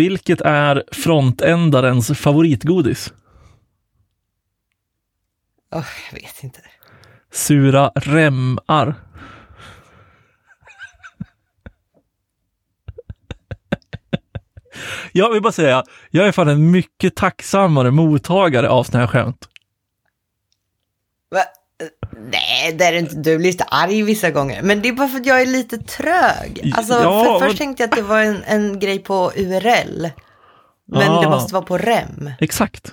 Vilket 0.00 0.40
är 0.40 0.84
frontändarens 0.92 2.18
favoritgodis? 2.18 3.12
Oh, 5.70 5.86
jag 6.10 6.20
vet 6.20 6.44
inte. 6.44 6.60
Sura 7.32 7.92
remmar. 7.94 8.94
Jag 15.12 15.32
vill 15.32 15.42
bara 15.42 15.52
säga, 15.52 15.84
jag 16.10 16.26
är 16.26 16.32
fan 16.32 16.48
en 16.48 16.70
mycket 16.70 17.16
tacksammare 17.16 17.90
mottagare 17.90 18.68
av 18.68 18.84
såna 18.84 18.98
här 18.98 19.06
skämt. 19.06 19.48
Va? 21.30 21.44
Nej, 22.32 22.74
det 22.78 22.84
är 22.84 22.92
inte. 22.92 23.14
Du 23.14 23.38
blir 23.38 23.46
lite 23.46 23.64
arg 23.64 24.02
vissa 24.02 24.30
gånger. 24.30 24.62
Men 24.62 24.82
det 24.82 24.88
är 24.88 24.92
bara 24.92 25.08
för 25.08 25.18
att 25.20 25.26
jag 25.26 25.42
är 25.42 25.46
lite 25.46 25.78
trög. 25.78 26.72
Alltså, 26.76 26.94
Ja, 26.94 27.38
för 27.40 27.46
först 27.46 27.58
tänkte 27.58 27.82
jag 27.82 27.90
att 27.90 27.96
det 27.96 28.02
var 28.02 28.20
en, 28.20 28.42
en 28.46 28.78
grej 28.78 28.98
på 28.98 29.32
URL. 29.36 30.08
Men 30.92 31.00
det 31.20 31.26
Ah. 31.26 31.30
måste 31.30 31.54
vara 31.54 31.64
på 31.64 31.78
REM. 31.78 32.30
Exakt. 32.40 32.84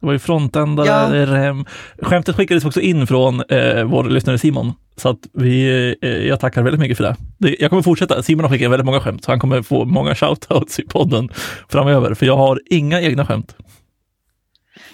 Det 0.00 0.06
var 0.06 0.12
ju 0.12 0.18
frontändare, 0.18 0.86
Ja. 1.18 1.26
rem. 1.26 1.64
Skämtet 2.02 2.36
skickades 2.36 2.64
också 2.64 2.80
in 2.80 3.06
från 3.06 3.42
eh, 3.48 3.84
vår 3.84 4.04
lyssnare 4.04 4.38
Simon. 4.38 4.72
Så 4.96 5.08
att 5.08 5.18
vi, 5.32 5.94
eh, 6.02 6.08
jag 6.10 6.40
tackar 6.40 6.62
väldigt 6.62 6.80
mycket 6.80 6.96
för 6.96 7.04
det. 7.04 7.16
det. 7.38 7.56
Jag 7.60 7.70
kommer 7.70 7.82
fortsätta. 7.82 8.22
Simon 8.22 8.44
har 8.44 8.50
skickat 8.50 8.70
väldigt 8.70 8.86
många 8.86 9.00
skämt, 9.00 9.24
så 9.24 9.30
han 9.30 9.40
kommer 9.40 9.62
få 9.62 9.84
många 9.84 10.14
shoutouts 10.14 10.78
i 10.78 10.82
podden 10.82 11.28
framöver. 11.68 12.14
För 12.14 12.26
jag 12.26 12.36
har 12.36 12.60
inga 12.70 13.00
egna 13.00 13.26
skämt. 13.26 13.54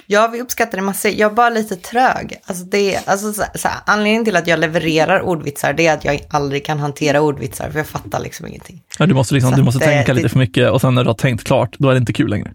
Ja, 0.06 0.28
vi 0.32 0.40
uppskattar 0.42 0.78
det 0.78 0.82
massor. 0.84 1.10
Jag 1.10 1.30
är 1.30 1.34
bara 1.34 1.50
lite 1.50 1.76
trög. 1.76 2.40
Alltså 2.44 2.64
det, 2.64 3.08
alltså 3.08 3.32
så, 3.32 3.42
så 3.54 3.68
anledningen 3.86 4.24
till 4.24 4.36
att 4.36 4.46
jag 4.46 4.58
levererar 4.58 5.20
ordvitsar 5.20 5.72
det 5.72 5.86
är 5.86 5.94
att 5.94 6.04
jag 6.04 6.20
aldrig 6.30 6.66
kan 6.66 6.78
hantera 6.78 7.20
ordvitsar 7.20 7.70
för 7.70 7.78
jag 7.78 7.86
fattar 7.86 8.20
liksom 8.20 8.46
ingenting. 8.46 8.82
Ja, 8.98 9.06
du 9.06 9.14
måste, 9.14 9.34
liksom, 9.34 9.50
Så 9.50 9.56
du 9.56 9.60
att, 9.62 9.64
måste 9.64 9.84
eh, 9.84 9.88
tänka 9.90 10.12
det- 10.12 10.16
lite 10.16 10.28
för 10.28 10.38
mycket 10.38 10.70
och 10.70 10.80
sen 10.80 10.94
när 10.94 11.02
du 11.04 11.08
har 11.10 11.14
tänkt 11.14 11.44
klart, 11.44 11.76
då 11.78 11.88
är 11.88 11.92
det 11.92 11.98
inte 11.98 12.12
kul 12.12 12.30
längre. 12.30 12.52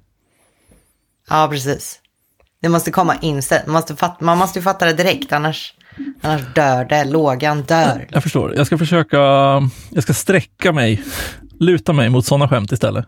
Ja, 1.29 1.47
precis. 1.51 1.99
Det 2.61 2.69
måste 2.69 2.91
komma 2.91 3.15
inställt. 3.21 3.65
Man 3.65 3.73
måste, 3.73 3.95
fatta, 3.95 4.25
man 4.25 4.37
måste 4.37 4.59
ju 4.59 4.63
fatta 4.63 4.85
det 4.85 4.93
direkt, 4.93 5.31
annars, 5.33 5.73
annars 6.21 6.41
dör 6.55 6.85
det. 6.85 7.03
Lågan 7.03 7.61
dör. 7.63 8.07
Jag 8.09 8.23
förstår. 8.23 8.55
Jag 8.55 8.67
ska 8.67 8.77
försöka, 8.77 9.17
jag 9.89 10.03
ska 10.03 10.13
sträcka 10.13 10.71
mig, 10.71 11.03
luta 11.59 11.93
mig 11.93 12.09
mot 12.09 12.25
sådana 12.25 12.47
skämt 12.49 12.71
istället. 12.71 13.05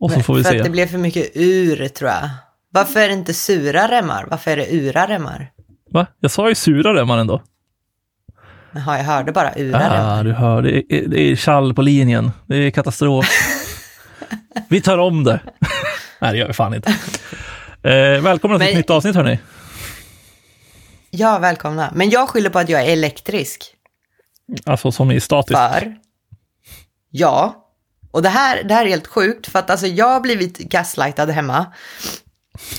Och 0.00 0.10
så 0.12 0.20
får 0.20 0.34
vi 0.34 0.42
för 0.42 0.50
se. 0.50 0.58
att 0.58 0.64
det 0.64 0.70
blev 0.70 0.86
för 0.86 0.98
mycket 0.98 1.30
ur, 1.34 1.88
tror 1.88 2.10
jag. 2.10 2.28
Varför 2.70 3.00
är 3.00 3.08
det 3.08 3.14
inte 3.14 3.34
sura 3.34 3.88
remmar? 3.90 4.26
Varför 4.30 4.50
är 4.50 4.56
det 4.56 4.70
ura 4.72 5.08
remmar? 5.08 5.52
Va? 5.90 6.06
Jag 6.20 6.30
sa 6.30 6.48
ju 6.48 6.54
sura 6.54 6.94
remmar 6.94 7.18
ändå. 7.18 7.42
Jaha, 8.72 8.96
jag 8.96 9.04
hörde 9.04 9.32
bara 9.32 9.52
ura 9.56 9.78
remmar. 9.78 10.18
Ah, 10.18 10.22
du 10.22 10.32
hör, 10.32 10.62
det 10.62 10.94
är, 10.94 11.08
det 11.08 11.20
är 11.20 11.36
kall 11.36 11.74
på 11.74 11.82
linjen. 11.82 12.30
Det 12.46 12.56
är 12.56 12.70
katastrof. 12.70 13.26
vi 14.68 14.80
tar 14.80 14.98
om 14.98 15.24
det. 15.24 15.40
Nej, 16.20 16.32
det 16.32 16.38
gör 16.38 16.46
vi 16.46 16.52
fan 16.52 16.74
inte. 16.74 16.90
Eh, 17.82 18.20
välkomna 18.22 18.58
till 18.58 18.66
ett 18.66 18.72
Men- 18.72 18.78
nytt 18.80 18.90
avsnitt 18.90 19.14
hörni. 19.16 19.38
Ja, 21.10 21.38
välkomna. 21.38 21.92
Men 21.94 22.10
jag 22.10 22.28
skyller 22.28 22.50
på 22.50 22.58
att 22.58 22.68
jag 22.68 22.82
är 22.82 22.92
elektrisk. 22.92 23.74
Alltså 24.66 24.92
som 24.92 25.10
i 25.10 25.20
statiskt. 25.20 25.58
För, 25.58 25.96
ja, 27.10 27.66
och 28.10 28.22
det 28.22 28.28
här, 28.28 28.62
det 28.62 28.74
här 28.74 28.84
är 28.84 28.88
helt 28.88 29.06
sjukt 29.06 29.46
för 29.46 29.58
att 29.58 29.70
alltså 29.70 29.86
jag 29.86 30.06
har 30.06 30.20
blivit 30.20 30.58
gaslightad 30.58 31.30
hemma. 31.30 31.66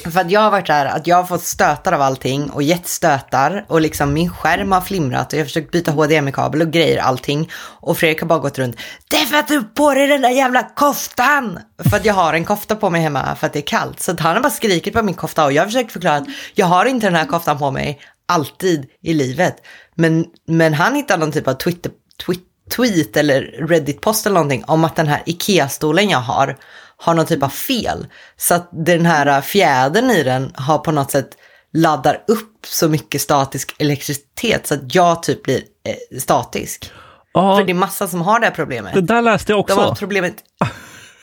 För 0.04 0.20
att 0.20 0.32
jag 0.32 0.42
har 0.42 0.52
varit 0.52 0.68
där 0.68 0.86
att 0.86 1.08
jag 1.08 1.16
har 1.16 1.24
fått 1.24 1.44
stötar 1.44 1.92
av 1.92 2.02
allting 2.02 2.50
och 2.50 2.64
gett 2.64 2.88
stötar 2.88 3.66
och 3.68 3.82
liksom 3.82 4.14
min 4.14 4.30
skärm 4.30 4.72
har 4.72 4.82
flimrat 4.82 5.28
och 5.28 5.34
jag 5.34 5.40
har 5.40 5.46
försökt 5.46 5.72
byta 5.72 5.92
HDMI-kabel 5.92 6.62
och 6.62 6.72
grejer 6.72 6.98
allting. 6.98 7.50
Och 7.80 7.98
Fredrik 7.98 8.22
har 8.22 8.28
bara 8.28 8.40
gått 8.40 8.59
runt. 8.59 8.76
Det 9.09 9.18
är 9.18 9.26
för 9.26 9.38
att 9.38 9.48
du 9.48 9.58
har 9.58 9.64
på 9.64 9.94
dig 9.94 10.08
den 10.08 10.22
där 10.22 10.30
jävla 10.30 10.64
koftan! 10.64 11.59
För 11.90 11.98
att 11.98 12.06
jag 12.06 12.14
har 12.14 12.34
en 12.34 12.46
kofta 12.46 12.76
på 12.76 12.90
mig 12.90 13.02
hemma 13.02 13.36
för 13.36 13.48
att 13.48 13.54
det 13.54 13.59
är 13.59 13.68
kallt. 13.68 14.00
Så 14.00 14.12
att 14.12 14.20
han 14.20 14.36
har 14.36 14.42
bara 14.42 14.50
skrikit 14.50 14.94
på 14.94 15.04
min 15.04 15.16
kofta 15.16 15.46
och 15.46 15.54
jag 15.54 15.62
har 15.62 15.68
försökt 15.68 15.92
förklara 15.92 16.16
att 16.16 16.28
jag 16.54 16.66
har 16.66 16.86
inte 16.86 17.08
den 17.08 17.16
här 17.16 17.26
koftan 17.26 17.58
på 17.58 17.72
mig 17.72 18.00
alltid 18.26 18.86
i 19.02 19.13
livet. 19.13 19.56
Men, 19.96 20.25
men 20.48 20.74
han 20.74 20.96
hittar 20.96 21.18
någon 21.18 21.31
typ 21.31 21.48
av 21.48 21.53
Twitter, 21.53 21.92
Twitter 22.25 22.50
tweet 22.76 23.18
eller 23.18 23.42
Reddit-post 23.68 24.26
eller 24.26 24.34
någonting 24.34 24.64
om 24.68 24.84
att 24.84 24.96
den 24.96 25.08
här 25.08 25.22
IKEA-stolen 25.26 26.09
jag 26.09 26.20
har 26.20 26.58
har 26.98 27.14
någon 27.14 27.26
typ 27.26 27.44
av 27.44 27.50
fel. 27.50 28.08
Så 28.38 28.54
att 28.54 28.70
den 28.86 29.06
här 29.06 29.42
fjädern 29.42 30.12
i 30.12 30.24
den 30.24 30.52
har 30.56 30.78
på 30.78 30.92
något 30.92 31.12
sätt 31.12 31.30
laddar 31.74 32.24
upp 32.28 32.66
så 32.68 32.90
mycket 32.90 33.22
statisk 33.22 33.76
elektricitet 33.78 34.68
så 34.68 34.74
att 34.74 34.96
jag 34.96 35.24
typ 35.24 35.44
blir 35.44 35.58
eh, 35.84 36.20
statisk. 36.20 36.92
Ja, 37.34 37.58
För 37.58 37.64
det 37.64 37.72
är 37.72 37.74
massa 37.74 38.08
som 38.08 38.22
har 38.22 38.40
det 38.40 38.46
här 38.46 38.54
problemet. 38.54 38.94
det 38.94 39.02
där 39.02 39.22
läste 39.22 39.52
jag 39.52 39.68
De 39.68 39.74
har 39.78 39.88
också. 39.88 39.96
problemet. 40.00 40.34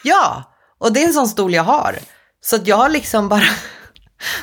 Ja, 0.03 0.53
och 0.79 0.93
det 0.93 1.03
är 1.03 1.07
en 1.07 1.13
sån 1.13 1.29
stol 1.29 1.55
jag 1.55 1.63
har. 1.63 1.99
Så 2.45 2.57
att 2.57 2.67
jag 2.67 2.77
har 2.77 2.89
liksom 2.89 3.29
bara 3.29 3.43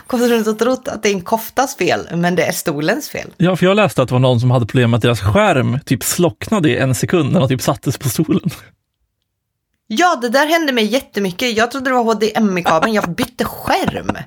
gått 0.08 0.22
runt 0.22 0.47
och 0.47 0.59
trott 0.59 0.88
att 0.88 1.03
det 1.03 1.09
är 1.09 1.13
en 1.13 1.22
koftas 1.22 1.75
fel, 1.75 2.08
men 2.13 2.36
det 2.36 2.44
är 2.44 2.52
stolens 2.52 3.09
fel. 3.09 3.30
Ja, 3.38 3.56
för 3.56 3.66
jag 3.66 3.75
läste 3.75 4.02
att 4.02 4.08
det 4.08 4.13
var 4.13 4.19
någon 4.19 4.40
som 4.40 4.52
hade 4.52 4.66
problem 4.66 4.91
med 4.91 4.97
att 4.97 5.02
deras 5.02 5.22
skärm 5.22 5.80
typ 5.86 6.03
slocknade 6.03 6.69
i 6.69 6.78
en 6.78 6.96
sekund 6.96 7.34
när 7.34 7.40
de 7.40 7.50
typ 7.50 7.62
sattes 7.62 7.97
på 7.97 8.09
stolen. 8.09 8.50
Ja, 9.88 10.16
det 10.22 10.30
där 10.30 10.47
hände 10.47 10.74
mig 10.74 10.85
jättemycket. 10.85 11.58
Jag 11.58 11.72
trodde 11.72 11.90
det 11.90 11.94
var 11.94 12.03
HDMI-kabeln, 12.03 12.94
jag 12.94 13.16
bytte 13.16 13.46
skärm. 13.46 14.18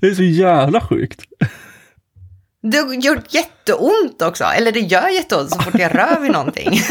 Det 0.00 0.06
är 0.06 0.14
så 0.14 0.22
jävla 0.22 0.80
sjukt. 0.80 1.20
Det 2.62 2.78
har 2.78 2.94
gjort 2.94 3.34
jätteont 3.34 4.22
också, 4.22 4.44
eller 4.44 4.72
det 4.72 4.80
gör 4.80 5.08
jätteont 5.08 5.50
så 5.50 5.58
fort 5.58 5.78
jag 5.78 5.94
rör 5.94 6.20
vid 6.20 6.32
någonting. 6.32 6.80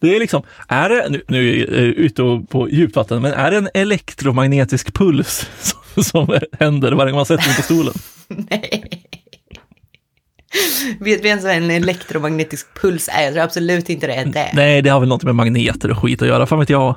Det 0.00 0.16
är 0.16 0.20
liksom, 0.20 0.42
är 0.68 0.88
det, 0.88 1.08
nu, 1.08 1.22
nu 1.28 1.50
är 1.50 1.58
jag 1.58 1.84
ute 1.84 2.22
på 2.50 2.68
djupt 2.70 2.96
vatten, 2.96 3.22
men 3.22 3.32
är 3.32 3.50
det 3.50 3.56
en 3.56 3.68
elektromagnetisk 3.74 4.94
puls 4.94 5.48
som, 5.60 5.78
som 6.04 6.38
händer 6.58 6.92
varje 6.92 7.12
gång 7.12 7.18
man 7.18 7.26
sätter 7.26 7.44
sig 7.44 7.56
på 7.56 7.62
stolen? 7.62 7.94
Nej. 8.50 9.02
Vet 11.00 11.24
vi 11.24 11.28
ens 11.28 11.44
vad 11.44 11.54
en 11.54 11.70
elektromagnetisk 11.70 12.66
puls 12.80 13.08
är? 13.12 13.22
Jag 13.22 13.32
tror 13.32 13.42
absolut 13.42 13.90
inte 13.90 14.06
det 14.06 14.14
är 14.14 14.24
det. 14.24 14.50
Nej, 14.54 14.82
det 14.82 14.90
har 14.90 15.00
väl 15.00 15.08
något 15.08 15.22
med 15.22 15.34
magneter 15.34 15.90
och 15.90 15.98
skit 15.98 16.22
att 16.22 16.28
göra, 16.28 16.46
fan 16.46 16.58
vet 16.58 16.70
jag. 16.70 16.96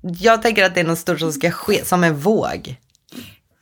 Jag 0.00 0.42
tänker 0.42 0.64
att 0.64 0.74
det 0.74 0.80
är 0.80 0.84
något 0.84 0.98
stort 0.98 1.20
som 1.20 1.32
ska 1.32 1.50
ske, 1.50 1.84
som 1.84 2.04
en 2.04 2.16
våg. 2.16 2.76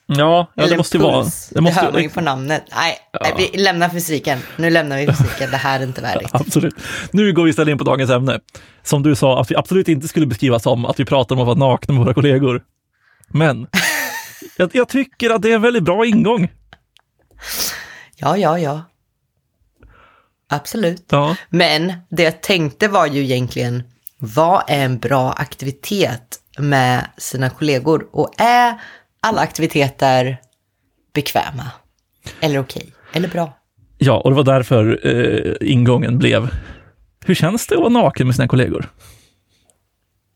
Ja, 0.07 0.51
ja 0.55 0.67
det 0.67 0.77
måste 0.77 0.97
ju 0.97 1.03
vara. 1.03 1.27
Det 1.51 1.61
måste 1.61 1.81
hör 1.81 1.93
man 1.93 2.03
ju 2.03 2.09
på 2.09 2.21
namnet. 2.21 2.65
Nej, 2.77 2.97
nej, 3.23 3.51
vi 3.53 3.59
lämnar 3.59 3.89
fysiken. 3.89 4.39
Nu 4.57 4.71
lämnar 4.71 4.97
vi 4.97 5.07
fysiken. 5.13 5.51
Det 5.51 5.57
här 5.57 5.81
är 5.81 5.85
inte 5.85 6.01
värdigt. 6.01 6.31
absolut. 6.33 6.75
Nu 7.11 7.33
går 7.33 7.45
vi 7.45 7.51
istället 7.51 7.73
in 7.73 7.79
på 7.79 7.85
dagens 7.85 8.11
ämne. 8.11 8.41
Som 8.83 9.03
du 9.03 9.15
sa, 9.15 9.41
att 9.41 9.51
vi 9.51 9.57
absolut 9.57 9.89
inte 9.89 10.09
skulle 10.09 10.27
beskriva 10.27 10.59
som 10.59 10.85
att 10.85 11.01
vi 11.01 11.05
pratar 11.05 11.35
om 11.35 11.41
att 11.41 11.47
vara 11.47 11.59
nakna 11.59 11.95
med 11.95 12.05
våra 12.05 12.15
kollegor. 12.15 12.63
Men 13.29 13.67
jag, 14.57 14.71
jag 14.73 14.89
tycker 14.89 15.31
att 15.31 15.43
det 15.43 15.51
är 15.51 15.55
en 15.55 15.63
väldigt 15.63 15.83
bra 15.83 16.07
ingång. 16.07 16.49
Ja, 18.17 18.37
ja, 18.37 18.59
ja. 18.59 18.83
Absolut. 20.49 21.05
Ja, 21.11 21.37
Men 21.49 21.93
det 22.09 22.23
jag 22.23 22.43
tänkte 22.43 22.89
var 22.89 23.07
ju 23.07 23.23
egentligen, 23.23 23.83
vad 24.19 24.63
är 24.69 24.85
en 24.85 24.99
bra 24.99 25.33
aktivitet 25.33 26.41
med 26.59 27.11
sina 27.17 27.51
kollegor? 27.51 28.07
Och 28.13 28.41
är 28.41 28.81
alla 29.21 29.41
aktiviteter 29.41 30.37
bekväma? 31.15 31.71
Eller 32.41 32.59
okej? 32.59 32.93
Eller 33.13 33.29
bra? 33.29 33.53
ja 33.99 34.21
och 34.21 34.31
det 34.31 34.37
var 34.37 34.45
därför 34.45 35.01
eh, 35.07 35.71
ingången 35.73 36.19
blev, 36.19 36.49
hur 37.25 37.35
känns 37.35 37.67
det 37.67 37.75
att 37.75 37.81
vara 37.81 37.89
naken 37.91 38.27
med 38.27 38.37
sina 38.37 38.49
kollegor? 38.49 38.91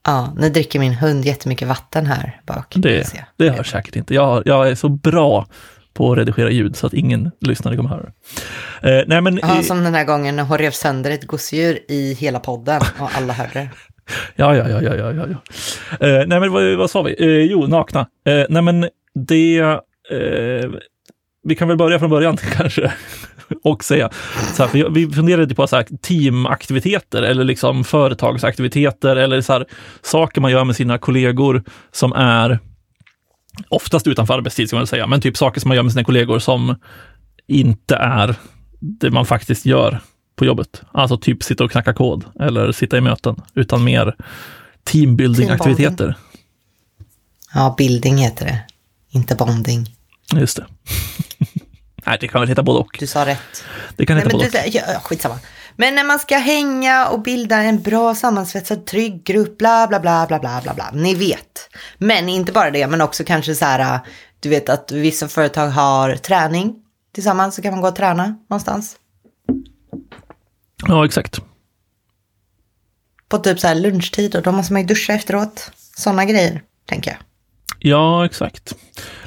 Ja, 0.07 0.35
nu 0.37 0.49
dricker 0.49 0.79
min 0.79 0.95
hund 0.95 1.25
jättemycket 1.25 1.69
vatten 1.69 2.07
här 2.07 2.41
bak. 2.47 2.75
Det, 2.77 3.13
det 3.37 3.51
hör 3.51 3.63
säkert 3.63 3.97
inte. 3.97 4.15
Jag, 4.15 4.43
jag 4.47 4.69
är 4.69 4.75
så 4.75 4.89
bra 4.89 5.47
på 5.95 6.13
att 6.13 6.19
redigera 6.19 6.51
ljud 6.51 6.77
så 6.77 6.87
att 6.87 6.95
ingen 6.95 7.31
lyssnare 7.41 7.77
kommer 7.77 7.91
höra 7.91 8.03
det. 8.83 8.99
Eh, 8.99 9.05
nej 9.07 9.21
men, 9.21 9.41
Ja, 9.43 9.63
som 9.63 9.85
den 9.85 9.95
här 9.95 10.05
gången 10.05 10.37
när 10.37 10.43
hon 10.43 10.59
rev 10.59 10.71
sönder 10.71 11.11
ett 11.11 11.27
gosedjur 11.27 11.79
i 11.89 12.15
hela 12.15 12.41
podden 12.41 12.81
och 12.99 13.09
alla 13.17 13.33
hörde 13.33 13.51
det. 13.55 13.69
Ja, 14.37 14.57
ja, 14.57 14.69
ja, 14.69 14.83
ja, 14.83 14.95
ja, 14.95 15.13
ja. 15.13 15.27
Eh, 16.07 16.27
nej, 16.27 16.41
men 16.41 16.53
vad, 16.53 16.77
vad 16.77 16.91
sa 16.91 17.03
vi? 17.03 17.15
Eh, 17.19 17.51
jo, 17.53 17.67
nakna. 17.67 18.01
Eh, 18.27 18.45
nej, 18.49 18.63
men 18.63 18.89
det... 19.15 19.81
Vi 21.43 21.55
kan 21.55 21.69
väl 21.69 21.77
börja 21.77 21.99
från 21.99 22.11
början 22.11 22.37
kanske 22.57 22.93
och 23.63 23.85
säga. 23.85 24.11
Så 24.55 24.67
här, 24.67 24.89
vi 24.91 25.11
funderade 25.11 25.55
på 25.55 25.67
så 25.67 25.77
här, 25.77 25.87
teamaktiviteter 26.03 27.23
eller 27.23 27.45
liksom 27.45 27.85
företagsaktiviteter 27.85 29.17
eller 29.17 29.41
så 29.41 29.53
här, 29.53 29.67
saker 30.03 30.41
man 30.41 30.51
gör 30.51 30.65
med 30.65 30.77
sina 30.77 30.99
kollegor 30.99 31.63
som 31.93 32.13
är 32.13 32.59
oftast 33.69 34.07
utanför 34.07 34.35
arbetstid, 34.35 34.69
ska 34.69 34.77
man 34.77 34.87
säga, 34.87 35.07
men 35.07 35.21
typ 35.21 35.37
saker 35.37 35.61
som 35.61 35.69
man 35.69 35.77
gör 35.77 35.83
med 35.83 35.93
sina 35.93 36.05
kollegor 36.05 36.39
som 36.39 36.77
inte 37.47 37.97
är 37.97 38.35
det 38.81 39.11
man 39.11 39.27
faktiskt 39.27 39.67
gör 39.67 40.01
på 40.37 40.45
jobbet. 40.45 40.83
Alltså 40.93 41.19
typ 41.19 41.43
sitta 41.43 41.65
och 41.65 41.71
knacka 41.71 41.93
kod 41.93 42.25
eller 42.41 42.73
sitta 42.73 42.99
i 42.99 43.01
möten, 43.01 43.37
utan 43.55 43.85
mer 43.85 44.17
teambuilding-aktiviteter. 44.85 46.15
Ja, 47.55 47.75
bilding 47.79 48.17
heter 48.17 48.45
det. 48.45 48.63
Inte 49.11 49.35
bonding. 49.35 49.87
Just 50.35 50.57
det. 50.57 50.67
Nej, 52.07 52.19
det 52.21 52.29
kan 52.29 52.41
väl 52.41 52.49
heta 52.49 52.63
både 52.63 52.79
och. 52.79 52.97
Du 52.99 53.07
sa 53.07 53.27
rätt. 53.27 53.65
Det 53.97 54.07
kan 54.07 54.17
Nej, 54.17 54.25
heta 54.25 54.37
men 54.37 54.51
både 54.51 54.63
du, 54.63 54.69
och. 54.69 54.75
ja, 54.95 55.01
skitsamma. 55.01 55.39
Men 55.77 55.95
när 55.95 56.05
man 56.05 56.19
ska 56.19 56.37
hänga 56.37 57.09
och 57.09 57.23
bilda 57.23 57.57
en 57.57 57.83
bra 57.83 58.15
sammansvetsad 58.15 58.87
trygg 58.87 59.25
grupp, 59.25 59.59
bla 59.59 59.87
bla 59.89 60.01
bla 60.01 60.27
bla 60.27 60.39
bla 60.39 60.61
bla 60.63 60.75
bla. 60.75 60.91
Ni 60.93 61.15
vet. 61.15 61.71
Men 61.99 62.29
inte 62.29 62.53
bara 62.53 62.71
det, 62.71 62.87
men 62.87 63.01
också 63.01 63.25
kanske 63.25 63.55
så 63.55 63.65
här, 63.65 64.01
du 64.41 64.49
vet 64.49 64.69
att 64.69 64.93
vissa 64.93 65.29
företag 65.29 65.69
har 65.69 66.17
träning 66.17 66.75
tillsammans, 67.15 67.55
så 67.55 67.63
kan 67.63 67.73
man 67.73 67.81
gå 67.81 67.89
och 67.89 67.97
träna 67.97 68.37
någonstans. 68.51 68.97
Ja, 70.87 71.05
exakt. 71.05 71.39
På 73.29 73.39
typ 73.39 73.61
så 73.61 73.67
här 73.67 73.75
lunchtid 73.75 74.37
och 74.37 74.43
då 74.43 74.53
måste 74.53 74.73
man 74.73 74.83
ju 74.83 74.89
duscha 74.89 75.13
efteråt. 75.13 75.71
Sådana 75.97 76.25
grejer, 76.25 76.63
tänker 76.87 77.11
jag. 77.11 77.19
Ja, 77.79 78.25
exakt. 78.25 78.75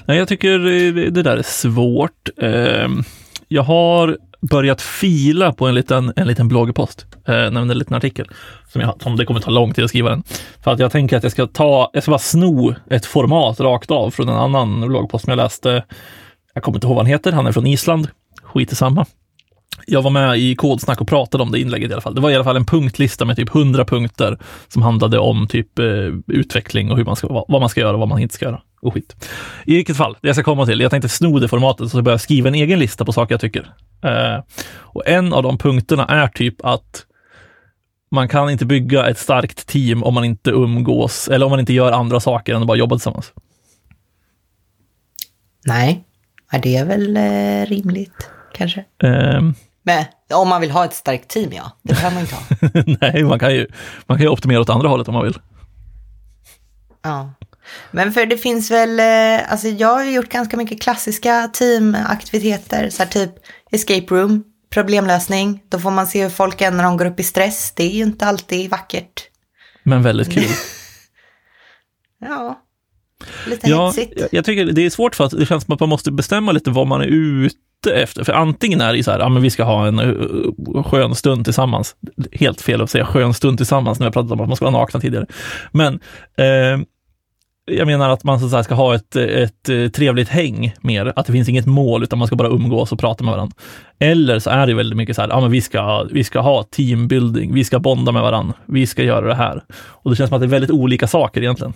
Nej, 0.06 0.18
jag 0.18 0.28
tycker 0.28 0.60
eh, 0.60 0.94
det 0.94 1.24
där 1.24 1.38
är 1.38 1.44
svårt. 1.44 2.30
Ehm, 2.38 3.04
jag 3.48 3.64
har 3.64 4.18
börjat 4.50 4.82
fila 4.82 5.54
på 5.54 5.68
en 5.68 5.76
liten, 5.76 6.14
en 6.16 6.28
liten 6.28 6.48
bloggpost, 6.48 7.06
eh, 7.28 7.36
en 7.36 7.68
liten 7.68 7.96
artikel, 7.96 8.28
som, 8.68 8.82
jag, 8.82 9.02
som 9.02 9.16
det 9.16 9.26
kommer 9.26 9.40
ta 9.40 9.52
lång 9.52 9.74
tid 9.74 9.84
att 9.84 9.90
skriva 9.90 10.10
den. 10.10 10.24
För 10.64 10.72
att 10.72 10.80
jag 10.80 10.92
tänker 10.92 11.18
att 11.18 11.24
jag 11.24 11.32
ska 11.32 11.48
ta, 11.48 11.90
jag 11.94 12.04
ska 12.04 12.12
bara 12.12 12.20
sno 12.20 12.76
ett 12.90 13.06
format 13.06 13.60
rakt 13.60 13.92
av 13.92 14.12
från 14.12 14.30
en 14.30 14.36
annan 14.36 14.88
bloggpost 14.88 15.26
som 15.26 15.32
jag 15.32 15.38
läste. 15.38 15.84
Jag 16.54 16.64
kommer 16.64 16.78
inte 16.78 16.88
ihåg 16.88 16.96
vad 16.96 17.06
han 17.06 17.12
heter, 17.12 17.32
han 17.32 17.48
är 17.48 17.52
från 17.52 17.68
Island, 17.68 18.08
skit 18.44 18.72
i 18.72 18.76
samma. 18.76 19.06
Jag 19.88 20.02
var 20.02 20.12
med 20.12 20.38
i 20.38 20.56
Kodsnack 20.56 21.02
och 21.02 21.08
pratade 21.08 21.44
om 21.44 21.52
det 21.52 21.60
inlägget 21.60 21.90
i 21.90 21.94
alla 21.94 22.02
fall. 22.02 22.16
Det 22.16 22.22
var 22.22 22.30
i 22.30 22.36
alla 22.36 22.44
fall 22.44 22.56
en 22.56 22.66
punktlista 22.66 23.26
med 23.26 23.36
typ 23.36 23.56
100 23.56 23.86
punkter 23.86 24.38
som 24.68 24.82
handlade 24.82 25.20
om 25.20 25.48
typ 25.48 25.80
eh, 25.80 25.86
utveckling 26.28 26.92
och 26.92 26.98
hur 26.98 27.06
man 27.06 27.16
ska, 27.16 27.46
vad 27.48 27.62
man 27.62 27.70
ska 27.70 27.82
göra 27.82 27.94
och 27.94 28.00
vad 28.00 28.10
man 28.10 28.20
inte 28.20 28.36
ska 28.36 28.46
göra 28.46 28.62
och 28.84 28.94
skit. 28.94 29.30
I 29.66 29.76
vilket 29.76 29.98
fall, 29.98 30.18
det 30.22 30.28
jag 30.28 30.36
ska 30.36 30.44
komma 30.44 30.66
till, 30.66 30.80
jag 30.80 30.92
tänkte 30.92 31.10
sno 31.10 31.40
det 31.40 31.48
formatet 31.48 31.92
så 31.92 32.02
börja 32.02 32.18
skriva 32.18 32.48
en 32.48 32.56
egen 32.56 32.80
lista 32.80 33.06
på 33.06 33.14
saker 33.14 33.34
jag 33.34 33.42
tycker. 33.42 33.74
Eh, 34.04 34.44
och 34.76 35.08
en 35.08 35.34
av 35.34 35.44
de 35.44 35.58
punkterna 35.58 36.06
är 36.06 36.28
typ 36.28 36.66
att 36.66 37.06
man 38.12 38.28
kan 38.28 38.50
inte 38.50 38.66
bygga 38.66 39.10
ett 39.10 39.18
starkt 39.20 39.68
team 39.68 40.04
om 40.04 40.14
man 40.14 40.24
inte 40.24 40.50
umgås 40.50 41.28
eller 41.28 41.46
om 41.46 41.50
man 41.50 41.60
inte 41.60 41.74
gör 41.74 41.92
andra 41.92 42.20
saker 42.20 42.54
än 42.54 42.62
att 42.62 42.68
bara 42.68 42.78
jobba 42.78 42.96
tillsammans. 42.96 43.34
Nej, 45.66 46.04
det 46.62 46.76
är 46.76 46.86
väl 46.86 47.18
eh, 47.18 47.70
rimligt 47.70 48.30
kanske. 48.54 48.86
Eh, 49.04 49.42
Men 49.84 50.06
om 50.34 50.50
man 50.50 50.62
vill 50.62 50.72
ha 50.72 50.86
ett 50.86 50.94
starkt 50.94 51.28
team, 51.30 51.52
ja. 51.54 51.72
Det 51.82 51.96
kan 51.96 52.14
man 52.14 52.22
inte 52.22 52.36
ha. 52.36 52.42
nej, 53.12 53.24
man 53.24 53.40
kan, 53.40 53.54
ju, 53.54 53.68
man 54.06 54.18
kan 54.18 54.26
ju 54.26 54.30
optimera 54.30 54.62
åt 54.62 54.70
andra 54.70 54.88
hållet 54.88 55.08
om 55.08 55.14
man 55.14 55.24
vill. 55.24 55.38
Ja. 57.02 57.34
Men 57.92 58.14
för 58.14 58.26
det 58.26 58.38
finns 58.38 58.72
väl, 58.72 59.00
eh, 59.00 59.52
alltså 59.52 59.68
jag 59.68 59.88
har 59.88 60.04
ju 60.04 60.12
gjort 60.12 60.30
ganska 60.30 60.58
mycket 60.58 60.82
klassiska 60.82 61.48
teamaktiviteter, 61.54 62.90
så 62.90 63.04
här 63.04 63.10
typ 63.10 63.32
escape 63.72 64.16
room, 64.16 64.44
problemlösning. 64.70 65.64
Då 65.70 65.80
får 65.80 65.92
man 65.92 66.08
se 66.08 66.24
hur 66.24 66.30
folk 66.30 66.62
är 66.62 66.72
när 66.72 66.84
de 66.84 66.98
går 66.98 67.06
upp 67.06 67.20
i 67.20 67.24
stress. 67.24 67.74
Det 67.76 67.84
är 67.84 67.96
ju 67.96 68.04
inte 68.04 68.26
alltid 68.26 68.70
vackert. 68.70 69.24
Men 69.84 70.04
väldigt 70.04 70.34
kul. 70.34 70.44
ja, 72.20 72.62
lite 73.48 73.70
ja, 73.70 73.88
hetsigt. 73.88 74.14
jag, 74.16 74.30
jag 74.32 74.46
tycker 74.46 74.66
det 74.66 74.86
är 74.86 74.90
svårt 74.90 75.16
för 75.16 75.24
att 75.24 75.32
det 75.32 75.46
känns 75.46 75.64
som 75.64 75.74
att 75.74 75.80
man 75.80 75.90
måste 75.90 76.12
bestämma 76.12 76.52
lite 76.52 76.72
vad 76.72 76.88
man 76.88 77.02
är 77.02 77.06
ute 77.06 77.94
efter. 77.94 78.24
För 78.24 78.34
antingen 78.34 78.82
är 78.82 78.94
det 78.94 79.04
så 79.04 79.12
här, 79.12 79.20
ja 79.20 79.30
men 79.30 79.44
vi 79.44 79.50
ska 79.50 79.64
ha 79.64 79.88
en 79.88 80.00
uh, 80.00 80.84
skön 80.84 81.16
stund 81.16 81.46
tillsammans. 81.46 81.96
Helt 82.32 82.62
fel 82.62 82.82
att 82.82 82.90
säga 82.90 83.06
skön 83.06 83.34
stund 83.34 83.58
tillsammans 83.58 84.00
när 84.00 84.06
jag 84.06 84.14
pratat 84.14 84.32
om 84.32 84.42
att 84.42 84.48
man 84.48 84.56
ska 84.56 84.66
vara 84.66 84.80
nakna 84.80 85.00
tidigare. 85.00 85.26
Men 85.72 85.94
eh, 86.38 86.86
jag 87.66 87.88
menar 87.88 88.10
att 88.10 88.24
man 88.24 88.40
så 88.40 88.64
ska 88.64 88.76
ha 88.76 88.96
ett, 88.96 89.16
ett, 89.16 89.70
ett 89.70 89.94
trevligt 89.94 90.30
häng 90.30 90.74
mer, 90.82 91.14
att 91.16 91.26
det 91.26 91.32
finns 91.32 91.50
inget 91.50 91.66
mål 91.66 92.04
utan 92.04 92.20
man 92.20 92.28
ska 92.28 92.36
bara 92.36 92.48
umgås 92.48 92.92
och 92.92 93.00
prata 93.00 93.24
med 93.24 93.34
varandra. 93.34 93.56
Eller 94.00 94.40
så 94.40 94.50
är 94.50 94.68
det 94.68 94.74
väldigt 94.74 94.98
mycket 94.98 95.16
så 95.16 95.22
här, 95.22 95.30
ja 95.30 95.42
men 95.42 95.52
vi 95.52 95.62
ska, 95.62 96.04
vi 96.04 96.24
ska 96.24 96.40
ha 96.40 96.64
teambuilding, 96.64 97.54
vi 97.54 97.64
ska 97.64 97.80
bonda 97.80 98.12
med 98.12 98.22
varandra, 98.22 98.56
vi 98.66 98.88
ska 98.88 99.04
göra 99.04 99.28
det 99.28 99.36
här. 99.36 99.64
Och 99.74 100.12
det 100.12 100.16
känns 100.16 100.30
som 100.30 100.36
att 100.36 100.42
det 100.42 100.46
är 100.46 100.60
väldigt 100.60 100.72
olika 100.72 101.08
saker 101.08 101.42
egentligen. 101.42 101.74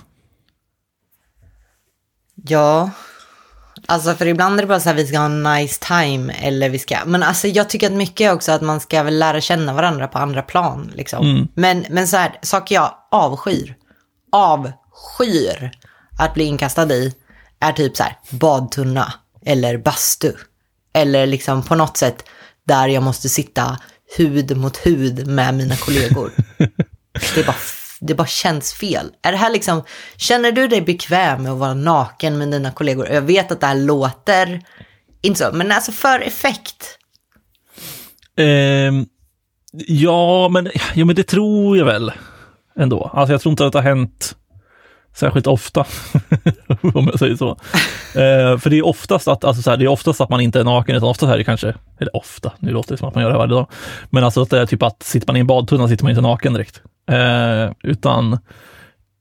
Ja, 2.48 2.90
alltså 3.86 4.14
för 4.14 4.26
ibland 4.26 4.58
är 4.58 4.64
det 4.64 4.68
bara 4.68 4.80
så 4.80 4.90
här 4.90 4.96
vi 4.96 5.08
ska 5.08 5.18
ha 5.18 5.26
en 5.26 5.44
nice 5.44 5.86
time 5.86 6.34
eller 6.34 6.70
vi 6.70 6.80
ska, 6.80 6.98
men 7.06 7.24
alltså 7.24 7.48
jag 7.48 7.70
tycker 7.70 7.88
att 7.88 7.94
mycket 7.94 8.34
också 8.34 8.52
att 8.52 8.62
man 8.62 8.80
ska 8.80 9.04
väl 9.04 9.20
lära 9.20 9.42
känna 9.42 9.74
varandra 9.74 10.08
på 10.08 10.18
andra 10.18 10.42
plan 10.42 10.92
liksom. 10.96 11.26
Mm. 11.26 11.48
Men, 11.54 11.86
men 11.90 12.08
så 12.08 12.18
här, 12.18 12.32
saker 12.42 12.76
jag 12.76 12.94
avskyr, 13.12 13.76
avskyr 14.32 14.87
att 16.18 16.34
bli 16.34 16.44
inkastad 16.44 16.94
i 16.94 17.14
är 17.60 17.72
typ 17.72 17.98
så 17.98 18.04
här 18.04 18.18
badtunna 18.30 19.14
eller 19.46 19.78
bastu. 19.78 20.34
Eller 20.94 21.26
liksom 21.26 21.64
på 21.64 21.76
något 21.76 21.98
sätt 21.98 22.24
där 22.68 22.88
jag 22.88 23.04
måste 23.04 23.30
sitta 23.30 23.80
hud 24.18 24.58
mot 24.58 24.78
hud 24.78 25.28
med 25.28 25.54
mina 25.54 25.76
kollegor. 25.76 26.32
Det 27.36 27.46
bara 27.46 27.56
det 28.00 28.16
bara 28.16 28.28
känns 28.28 28.74
fel. 28.74 29.12
Är 29.22 29.32
det 29.32 29.38
här 29.38 29.52
liksom, 29.52 29.84
känner 30.18 30.52
du 30.52 30.68
dig 30.68 30.82
bekväm 30.82 31.44
med 31.44 31.52
att 31.52 31.58
vara 31.58 31.74
naken 31.74 32.38
med 32.38 32.52
dina 32.52 32.72
kollegor? 32.72 33.08
Jag 33.08 33.22
vet 33.22 33.52
att 33.52 33.60
det 33.60 33.68
här 33.68 33.76
låter, 33.76 34.62
inte 35.22 35.40
så, 35.40 35.52
men 35.54 35.72
alltså 35.72 35.92
för 35.92 36.20
effekt. 36.20 36.98
Ehm, 38.38 39.06
ja, 39.88 40.50
men, 40.50 40.72
ja, 40.94 41.06
men 41.06 41.16
det 41.16 41.24
tror 41.24 41.78
jag 41.78 41.86
väl 41.86 42.12
ändå. 42.76 43.12
Alltså 43.14 43.34
jag 43.34 43.42
tror 43.42 43.52
inte 43.52 43.66
att 43.66 43.72
det 43.72 43.80
har 43.80 43.84
hänt 43.84 44.36
särskilt 45.18 45.48
ofta, 45.48 45.80
om 46.94 47.06
jag 47.06 47.20
säger 47.20 47.36
så. 47.36 47.50
Eh, 48.20 48.58
för 48.58 48.70
det 48.70 48.78
är 48.78 48.86
oftast 48.86 49.28
att, 49.28 49.44
alltså 49.44 49.62
så 49.62 49.70
här, 49.70 49.78
det 49.78 49.86
är 49.86 49.90
oftast 49.90 50.22
att 50.22 50.30
man 50.30 50.42
inte 50.42 50.60
är 50.60 50.64
naken, 50.64 50.96
utan 50.96 51.10
oftast 51.10 51.34
är 51.34 51.38
det 51.38 51.44
kanske, 51.44 51.74
eller 52.00 52.16
ofta, 52.16 52.52
nu 52.60 52.72
låter 52.72 52.92
det 52.92 52.98
som 52.98 53.08
att 53.08 53.16
man 53.16 53.24
gör 53.24 53.32
det 53.32 53.38
varje 53.38 53.54
dag, 53.54 53.68
men 54.10 54.24
alltså 54.24 54.42
att 54.42 54.50
det 54.50 54.60
är 54.60 54.66
typ 54.66 54.84
att 54.84 55.04
sitter 55.04 55.28
man 55.28 55.38
i 55.38 55.40
en 55.40 55.48
badtunna 55.48 55.88
sitter 55.88 56.04
man 56.04 56.10
inte 56.10 56.22
naken 56.22 56.54
direkt. 56.54 56.82
Eh, 57.12 57.72
utan 57.84 58.38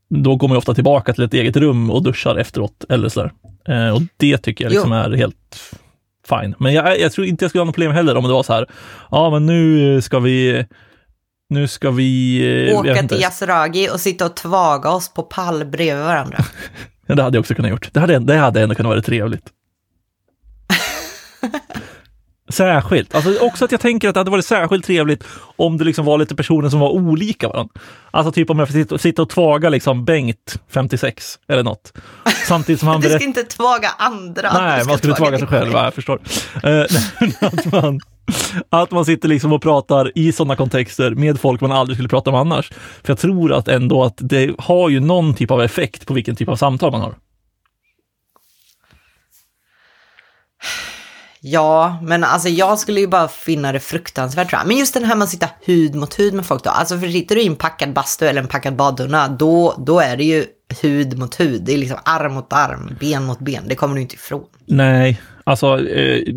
då 0.08 0.36
går 0.36 0.48
man 0.48 0.56
ofta 0.56 0.74
tillbaka 0.74 1.12
till 1.12 1.24
ett 1.24 1.34
eget 1.34 1.56
rum 1.56 1.90
och 1.90 2.02
duschar 2.02 2.36
efteråt 2.36 2.84
eller 2.88 3.08
sådär. 3.08 3.32
Eh, 3.68 3.94
och 3.94 4.02
det 4.16 4.38
tycker 4.38 4.64
jag 4.64 4.72
liksom 4.72 4.92
är 4.92 5.10
helt 5.10 5.70
fine. 6.28 6.54
Men 6.58 6.74
jag, 6.74 7.00
jag 7.00 7.12
tror 7.12 7.26
inte 7.26 7.44
jag 7.44 7.50
skulle 7.50 7.60
ha 7.60 7.66
något 7.66 7.74
problem 7.74 7.92
heller 7.92 8.16
om 8.16 8.24
det 8.24 8.32
var 8.32 8.42
så 8.42 8.52
här, 8.52 8.66
ja 9.10 9.30
men 9.30 9.46
nu 9.46 10.00
ska 10.02 10.18
vi 10.18 10.66
nu 11.48 11.68
ska 11.68 11.90
vi... 11.90 12.38
eh, 12.70 12.78
Åka 12.78 13.02
till 13.08 13.20
Yasuragi 13.20 13.88
och 13.92 14.00
sitta 14.00 14.26
och 14.26 14.36
tvaga 14.36 14.90
oss 14.90 15.14
på 15.14 15.22
pall 15.22 15.64
bredvid 15.64 16.04
varandra. 16.04 16.38
Ja, 17.08 17.14
det 17.14 17.22
hade 17.22 17.36
jag 17.36 17.40
också 17.40 17.54
kunnat 17.54 17.70
gjort. 17.70 17.88
Det 17.92 18.00
hade, 18.00 18.18
det 18.18 18.36
hade 18.36 18.62
ändå 18.62 18.74
kunnat 18.74 18.90
vara 18.90 19.02
trevligt. 19.02 19.46
Särskilt. 22.48 23.14
Alltså 23.14 23.38
också 23.40 23.64
att 23.64 23.72
jag 23.72 23.80
tänker 23.80 24.08
att 24.08 24.14
det 24.14 24.20
hade 24.20 24.30
varit 24.30 24.44
särskilt 24.44 24.84
trevligt 24.84 25.24
om 25.56 25.78
det 25.78 25.84
liksom 25.84 26.04
var 26.04 26.18
lite 26.18 26.34
personer 26.34 26.68
som 26.68 26.80
var 26.80 26.90
olika 26.90 27.48
varandra. 27.48 27.74
Alltså 28.10 28.32
typ 28.32 28.50
om 28.50 28.58
jag 28.58 28.68
får 28.68 28.98
sitta, 28.98 29.22
och 29.22 29.28
tvaga 29.28 29.68
liksom 29.68 30.04
Bengt, 30.04 30.60
56, 30.70 31.38
eller 31.48 31.62
något. 31.62 31.92
Samtidigt 32.48 32.80
som 32.80 32.88
han 32.88 33.00
Du 33.00 33.10
ska 33.10 33.24
inte 33.24 33.42
tvaga 33.42 33.88
andra. 33.98 34.52
Nej, 34.52 34.84
man 34.86 34.98
skulle 34.98 35.14
tvaga 35.14 35.38
sig 35.38 35.48
själv, 35.48 35.72
ja, 35.72 35.84
jag 35.84 35.94
förstår. 35.94 36.20
Eh, 36.62 36.80
att, 37.40 37.72
man, 37.72 38.00
att 38.70 38.90
man 38.90 39.04
sitter 39.04 39.28
liksom 39.28 39.52
och 39.52 39.62
pratar 39.62 40.12
i 40.14 40.32
sådana 40.32 40.56
kontexter 40.56 41.10
med 41.10 41.40
folk 41.40 41.60
man 41.60 41.72
aldrig 41.72 41.96
skulle 41.96 42.08
prata 42.08 42.30
med 42.30 42.40
annars. 42.40 42.68
För 43.02 43.10
jag 43.10 43.18
tror 43.18 43.52
att 43.52 43.68
ändå 43.68 44.04
att 44.04 44.16
det 44.18 44.54
har 44.58 44.88
ju 44.88 45.00
någon 45.00 45.34
typ 45.34 45.50
av 45.50 45.62
effekt 45.62 46.06
på 46.06 46.14
vilken 46.14 46.36
typ 46.36 46.48
av 46.48 46.56
samtal 46.56 46.92
man 46.92 47.00
har. 47.00 47.14
Ja, 51.48 51.98
men 52.02 52.24
alltså 52.24 52.48
jag 52.48 52.78
skulle 52.78 53.00
ju 53.00 53.06
bara 53.06 53.28
finna 53.28 53.72
det 53.72 53.80
fruktansvärt 53.80 54.50
tror 54.50 54.60
jag. 54.60 54.68
Men 54.68 54.76
just 54.76 54.94
den 54.94 55.04
här 55.04 55.16
med 55.16 55.24
att 55.24 55.30
sitta 55.30 55.48
hud 55.66 55.94
mot 55.94 56.18
hud 56.18 56.34
med 56.34 56.46
folk 56.46 56.64
då. 56.64 56.70
Alltså 56.70 56.98
för 56.98 57.08
sitter 57.08 57.34
du 57.34 57.42
i 57.42 57.46
en 57.46 57.56
packad 57.56 57.92
bastu 57.92 58.26
eller 58.26 58.42
en 58.42 58.48
packad 58.48 58.76
badtunna, 58.76 59.28
då, 59.28 59.74
då 59.86 60.00
är 60.00 60.16
det 60.16 60.24
ju 60.24 60.44
hud 60.82 61.18
mot 61.18 61.40
hud. 61.40 61.62
Det 61.64 61.74
är 61.74 61.78
liksom 61.78 61.98
arm 62.04 62.34
mot 62.34 62.52
arm, 62.52 62.96
ben 63.00 63.24
mot 63.24 63.38
ben. 63.38 63.62
Det 63.68 63.74
kommer 63.74 63.94
du 63.94 64.00
inte 64.00 64.14
ifrån. 64.14 64.44
Nej, 64.66 65.20
alltså 65.44 65.88
eh, 65.88 66.34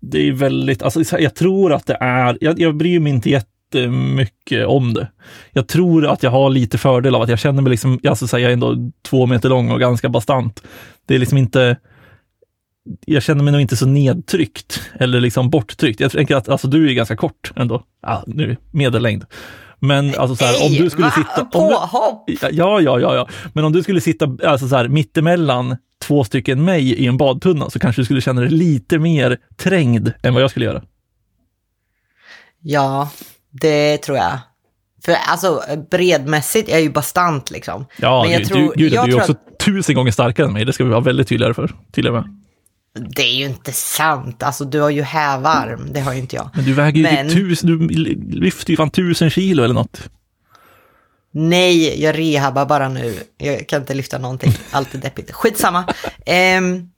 det 0.00 0.28
är 0.28 0.32
väldigt, 0.32 0.82
alltså 0.82 1.18
jag 1.18 1.34
tror 1.34 1.72
att 1.72 1.86
det 1.86 1.96
är, 2.00 2.38
jag, 2.40 2.60
jag 2.60 2.76
bryr 2.76 3.00
mig 3.00 3.12
inte 3.12 3.30
jättemycket 3.30 4.66
om 4.66 4.94
det. 4.94 5.08
Jag 5.52 5.68
tror 5.68 6.06
att 6.06 6.22
jag 6.22 6.30
har 6.30 6.50
lite 6.50 6.78
fördel 6.78 7.14
av 7.14 7.22
att 7.22 7.28
jag 7.28 7.38
känner 7.38 7.62
mig 7.62 7.70
liksom, 7.70 8.00
alltså 8.08 8.38
jag 8.38 8.50
är 8.50 8.52
ändå 8.52 8.76
två 9.08 9.26
meter 9.26 9.48
lång 9.48 9.70
och 9.70 9.80
ganska 9.80 10.08
bastant. 10.08 10.62
Det 11.06 11.14
är 11.14 11.18
liksom 11.18 11.38
inte, 11.38 11.76
jag 13.06 13.22
känner 13.22 13.44
mig 13.44 13.52
nog 13.52 13.60
inte 13.60 13.76
så 13.76 13.86
nedtryckt 13.86 14.80
eller 14.98 15.20
liksom 15.20 15.50
borttryckt. 15.50 16.00
Jag 16.00 16.12
tänker 16.12 16.36
att 16.36 16.48
alltså, 16.48 16.68
du 16.68 16.90
är 16.90 16.92
ganska 16.92 17.16
kort 17.16 17.52
ändå. 17.56 17.82
Ja, 18.02 18.24
nu 18.26 18.56
medellängd. 18.70 19.24
Men 19.80 20.14
alltså 20.14 20.36
så 20.36 20.44
här, 20.44 20.66
om 20.66 20.72
du 20.72 20.90
skulle 20.90 21.10
sitta... 21.10 21.48
Om 21.52 21.68
du, 22.26 22.36
ja, 22.40 22.80
ja, 22.80 23.00
ja, 23.00 23.14
ja. 23.14 23.28
Men 23.52 23.64
om 23.64 23.72
du 23.72 23.82
skulle 23.82 24.00
sitta 24.00 24.36
alltså 24.44 24.68
så 24.68 24.76
här, 24.76 24.88
mittemellan 24.88 25.76
två 26.02 26.24
stycken 26.24 26.64
mig 26.64 26.92
i 26.92 27.06
en 27.06 27.16
badtunna 27.16 27.70
så 27.70 27.78
kanske 27.78 28.00
du 28.00 28.04
skulle 28.04 28.20
känna 28.20 28.40
dig 28.40 28.50
lite 28.50 28.98
mer 28.98 29.38
trängd 29.56 30.12
än 30.22 30.34
vad 30.34 30.42
jag 30.42 30.50
skulle 30.50 30.64
göra. 30.66 30.82
Ja, 32.60 33.10
det 33.50 33.96
tror 33.96 34.18
jag. 34.18 34.38
För 35.04 35.12
alltså 35.12 35.62
bredmässigt 35.90 36.68
är 36.68 36.72
jag 36.72 36.82
ju 36.82 36.90
bastant 36.90 37.50
liksom. 37.50 37.86
Ja, 37.96 38.22
Men 38.22 38.32
jag 38.32 38.42
du, 38.42 38.46
tror, 38.46 38.74
gud, 38.76 38.92
jag 38.92 39.04
du 39.04 39.08
är 39.08 39.12
tror 39.12 39.20
också 39.20 39.32
att, 39.32 39.58
tusen 39.58 39.94
gånger 39.94 40.10
starkare 40.10 40.46
än 40.46 40.52
mig. 40.52 40.64
Det 40.64 40.72
ska 40.72 40.84
vi 40.84 40.90
vara 40.90 41.00
väldigt 41.00 41.28
tydligare 41.28 41.54
för. 41.54 41.74
Tydliga 41.92 42.12
med. 42.12 42.24
Det 42.98 43.22
är 43.22 43.34
ju 43.36 43.44
inte 43.44 43.72
sant. 43.72 44.42
Alltså 44.42 44.64
du 44.64 44.80
har 44.80 44.90
ju 44.90 45.02
hävarm, 45.02 45.88
det 45.92 46.00
har 46.00 46.12
ju 46.12 46.18
inte 46.18 46.36
jag. 46.36 46.50
Men 46.54 46.64
du 46.64 46.72
väger 46.72 46.96
ju 46.96 47.02
Men- 47.02 47.28
typ 47.28 47.36
tusen, 47.36 47.78
du 47.78 47.88
lyfter 48.40 48.70
ju 48.70 48.76
fan 48.76 48.90
tusen 48.90 49.30
kilo 49.30 49.64
eller 49.64 49.74
något. 49.74 50.00
Nej, 51.30 52.02
jag 52.02 52.18
rehabbar 52.18 52.66
bara 52.66 52.88
nu. 52.88 53.14
Jag 53.38 53.68
kan 53.68 53.80
inte 53.80 53.94
lyfta 53.94 54.18
någonting. 54.18 54.52
Allt 54.70 54.94
är 54.94 54.98
deppigt. 54.98 55.32
Skitsamma. 55.32 55.84
Ehm, 56.26 56.88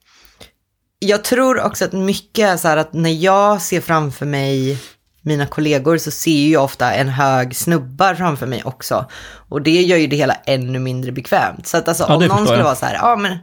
jag 0.99 1.23
tror 1.23 1.61
också 1.61 1.85
att 1.85 1.93
mycket 1.93 2.49
är 2.49 2.57
så 2.57 2.67
här 2.67 2.77
att 2.77 2.93
när 2.93 3.23
jag 3.23 3.61
ser 3.61 3.81
framför 3.81 4.25
mig 4.25 4.77
mina 5.21 5.45
kollegor 5.45 5.97
så 5.97 6.11
ser 6.11 6.47
jag 6.47 6.63
ofta 6.63 6.93
en 6.93 7.09
hög 7.09 7.55
snubbar 7.55 8.15
framför 8.15 8.47
mig 8.47 8.61
också. 8.65 9.05
Och 9.49 9.61
det 9.61 9.81
gör 9.81 9.97
ju 9.97 10.07
det 10.07 10.15
hela 10.15 10.33
ännu 10.33 10.79
mindre 10.79 11.11
bekvämt. 11.11 11.67
Så 11.67 11.77
att 11.77 11.87
alltså, 11.87 12.05
Ja, 12.07 12.15
om 12.15 12.23
någon 12.25 12.45
skulle 12.47 12.63
vara 12.63 12.75
så 12.75 12.85
här, 12.85 12.93
ja 12.93 13.15
men 13.15 13.37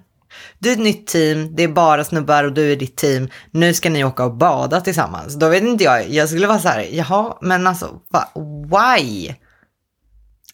du 0.58 0.68
är 0.68 0.72
ett 0.72 0.78
nytt 0.78 1.06
team, 1.06 1.56
det 1.56 1.62
är 1.62 1.68
bara 1.68 2.04
snubbar 2.04 2.44
och 2.44 2.52
du 2.52 2.72
är 2.72 2.76
ditt 2.76 2.96
team, 2.96 3.28
nu 3.50 3.74
ska 3.74 3.90
ni 3.90 4.04
åka 4.04 4.24
och 4.24 4.34
bada 4.36 4.80
tillsammans. 4.80 5.34
Då 5.34 5.48
vet 5.48 5.62
inte 5.62 5.84
jag, 5.84 6.10
jag 6.10 6.28
skulle 6.28 6.46
vara 6.46 6.58
så 6.58 6.68
här, 6.68 6.86
jaha, 6.92 7.36
men 7.40 7.66
alltså, 7.66 7.86
va, 8.10 8.24
why? 8.70 9.34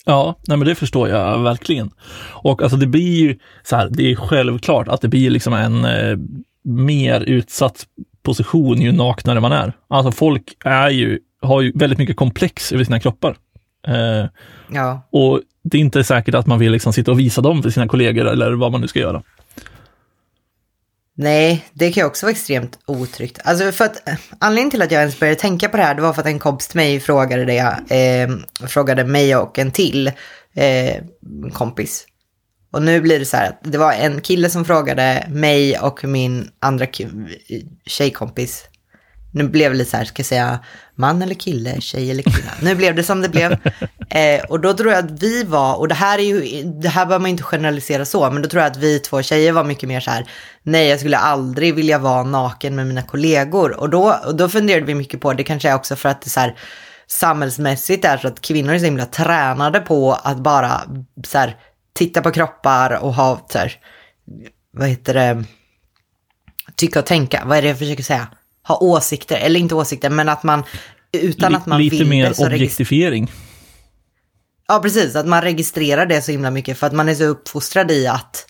Ja, 0.06 0.34
nej 0.46 0.56
men 0.58 0.68
det 0.68 0.74
förstår 0.74 1.08
jag 1.08 1.42
verkligen. 1.42 1.90
Och 2.32 2.62
alltså 2.62 2.76
det 2.76 2.86
blir 2.86 3.20
ju 3.20 3.38
så 3.62 3.76
här, 3.76 3.88
det 3.92 4.12
är 4.12 4.16
självklart 4.16 4.88
att 4.88 5.00
det 5.00 5.08
blir 5.08 5.30
liksom 5.30 5.54
en 5.54 5.84
eh, 5.84 6.16
mer 6.64 7.20
utsatt 7.20 7.86
position 8.22 8.80
ju 8.80 8.92
naknare 8.92 9.40
man 9.40 9.52
är. 9.52 9.72
Alltså 9.88 10.12
folk 10.12 10.56
är 10.64 10.90
ju, 10.90 11.18
har 11.42 11.60
ju 11.62 11.72
väldigt 11.74 11.98
mycket 11.98 12.16
komplex 12.16 12.72
över 12.72 12.84
sina 12.84 13.00
kroppar. 13.00 13.36
Eh, 13.86 14.26
Ja. 14.70 15.08
och 15.12 15.40
det 15.64 15.76
är 15.76 15.80
inte 15.80 16.04
säkert 16.04 16.34
att 16.34 16.46
man 16.46 16.58
vill 16.58 16.72
liksom 16.72 16.92
sitta 16.92 17.10
och 17.10 17.18
visa 17.20 17.40
dem 17.40 17.62
för 17.62 17.70
sina 17.70 17.88
kollegor 17.88 18.26
eller 18.26 18.52
vad 18.52 18.72
man 18.72 18.80
nu 18.80 18.88
ska 18.88 18.98
göra. 18.98 19.22
Nej, 21.16 21.64
det 21.72 21.92
kan 21.92 22.00
ju 22.00 22.06
också 22.06 22.26
vara 22.26 22.32
extremt 22.32 22.78
otryggt. 22.86 23.38
Alltså 23.44 23.72
för 23.72 23.84
att 23.84 24.02
anledningen 24.38 24.70
till 24.70 24.82
att 24.82 24.90
jag 24.90 25.00
ens 25.00 25.20
började 25.20 25.40
tänka 25.40 25.68
på 25.68 25.76
det 25.76 25.82
här, 25.82 25.94
det 25.94 26.02
var 26.02 26.12
för 26.12 26.20
att 26.20 26.26
en 26.26 26.38
kompis 26.38 26.68
till 26.68 26.76
mig 26.76 27.00
frågade 27.00 27.44
det, 27.44 27.58
eh, 27.94 28.66
frågade 28.68 29.04
mig 29.04 29.36
och 29.36 29.58
en 29.58 29.70
till 29.70 30.06
eh, 30.54 31.02
kompis. 31.52 32.06
Och 32.72 32.82
nu 32.82 33.00
blir 33.00 33.18
det 33.18 33.24
så 33.24 33.36
här 33.36 33.48
att 33.48 33.72
det 33.72 33.78
var 33.78 33.92
en 33.92 34.20
kille 34.20 34.50
som 34.50 34.64
frågade 34.64 35.26
mig 35.30 35.78
och 35.78 36.04
min 36.04 36.50
andra 36.60 36.86
tjejkompis. 37.86 38.64
Nu 39.34 39.48
blev 39.48 39.72
det 39.72 39.78
lite 39.78 39.90
så 39.90 39.96
här, 39.96 40.04
ska 40.04 40.20
jag 40.20 40.26
säga 40.26 40.58
man 40.94 41.22
eller 41.22 41.34
kille, 41.34 41.80
tjej 41.80 42.10
eller 42.10 42.22
kvinna. 42.22 42.50
Nu 42.62 42.74
blev 42.74 42.94
det 42.94 43.02
som 43.02 43.20
det 43.20 43.28
blev. 43.28 43.56
Eh, 44.10 44.44
och 44.44 44.60
då 44.60 44.72
tror 44.72 44.92
jag 44.92 45.04
att 45.04 45.22
vi 45.22 45.44
var, 45.44 45.76
och 45.76 45.88
det 45.88 45.94
här 45.94 46.18
är 46.18 46.22
ju, 46.22 46.62
det 46.62 46.88
här 46.88 47.06
behöver 47.06 47.22
man 47.22 47.30
inte 47.30 47.42
generalisera 47.42 48.04
så, 48.04 48.30
men 48.30 48.42
då 48.42 48.48
tror 48.48 48.62
jag 48.62 48.70
att 48.70 48.76
vi 48.76 48.98
två 48.98 49.22
tjejer 49.22 49.52
var 49.52 49.64
mycket 49.64 49.88
mer 49.88 50.00
så 50.00 50.10
här, 50.10 50.26
nej 50.62 50.88
jag 50.88 50.98
skulle 50.98 51.16
aldrig 51.16 51.74
vilja 51.74 51.98
vara 51.98 52.22
naken 52.22 52.76
med 52.76 52.86
mina 52.86 53.02
kollegor. 53.02 53.80
Och 53.80 53.90
då, 53.90 54.20
och 54.26 54.36
då 54.36 54.48
funderade 54.48 54.86
vi 54.86 54.94
mycket 54.94 55.20
på, 55.20 55.32
det 55.32 55.44
kanske 55.44 55.70
är 55.70 55.74
också 55.74 55.96
för 55.96 56.08
att 56.08 56.22
det 56.22 56.30
så 56.30 56.40
här, 56.40 56.58
samhällsmässigt 57.06 58.04
är 58.04 58.16
så 58.16 58.28
att 58.28 58.40
kvinnor 58.40 58.74
är 58.74 58.78
så 58.78 58.84
himla 58.84 59.06
tränade 59.06 59.80
på 59.80 60.12
att 60.12 60.38
bara 60.38 60.80
så 61.26 61.38
här, 61.38 61.56
titta 61.92 62.22
på 62.22 62.30
kroppar 62.30 62.98
och 63.02 63.14
ha 63.14 63.46
så 63.52 63.58
här, 63.58 63.72
vad 64.72 64.88
heter 64.88 65.14
det, 65.14 65.44
tycka 66.76 66.98
och 66.98 67.06
tänka, 67.06 67.42
vad 67.46 67.58
är 67.58 67.62
det 67.62 67.68
jag 67.68 67.78
försöker 67.78 68.02
säga? 68.02 68.28
Ha 68.66 68.78
åsikter, 68.78 69.36
eller 69.36 69.60
inte 69.60 69.74
åsikter, 69.74 70.10
men 70.10 70.28
att 70.28 70.42
man 70.42 70.62
utan 71.12 71.54
att 71.54 71.66
man 71.66 71.82
Lite 71.82 71.96
vill 71.96 72.08
mer 72.08 72.28
det 72.28 72.34
så 72.34 72.46
objektifiering. 72.46 73.32
Ja, 74.68 74.78
precis. 74.82 75.16
Att 75.16 75.26
man 75.26 75.42
registrerar 75.42 76.06
det 76.06 76.22
så 76.22 76.32
himla 76.32 76.50
mycket 76.50 76.78
för 76.78 76.86
att 76.86 76.92
man 76.92 77.08
är 77.08 77.14
så 77.14 77.24
uppfostrad 77.24 77.90
i 77.90 78.06
att 78.06 78.46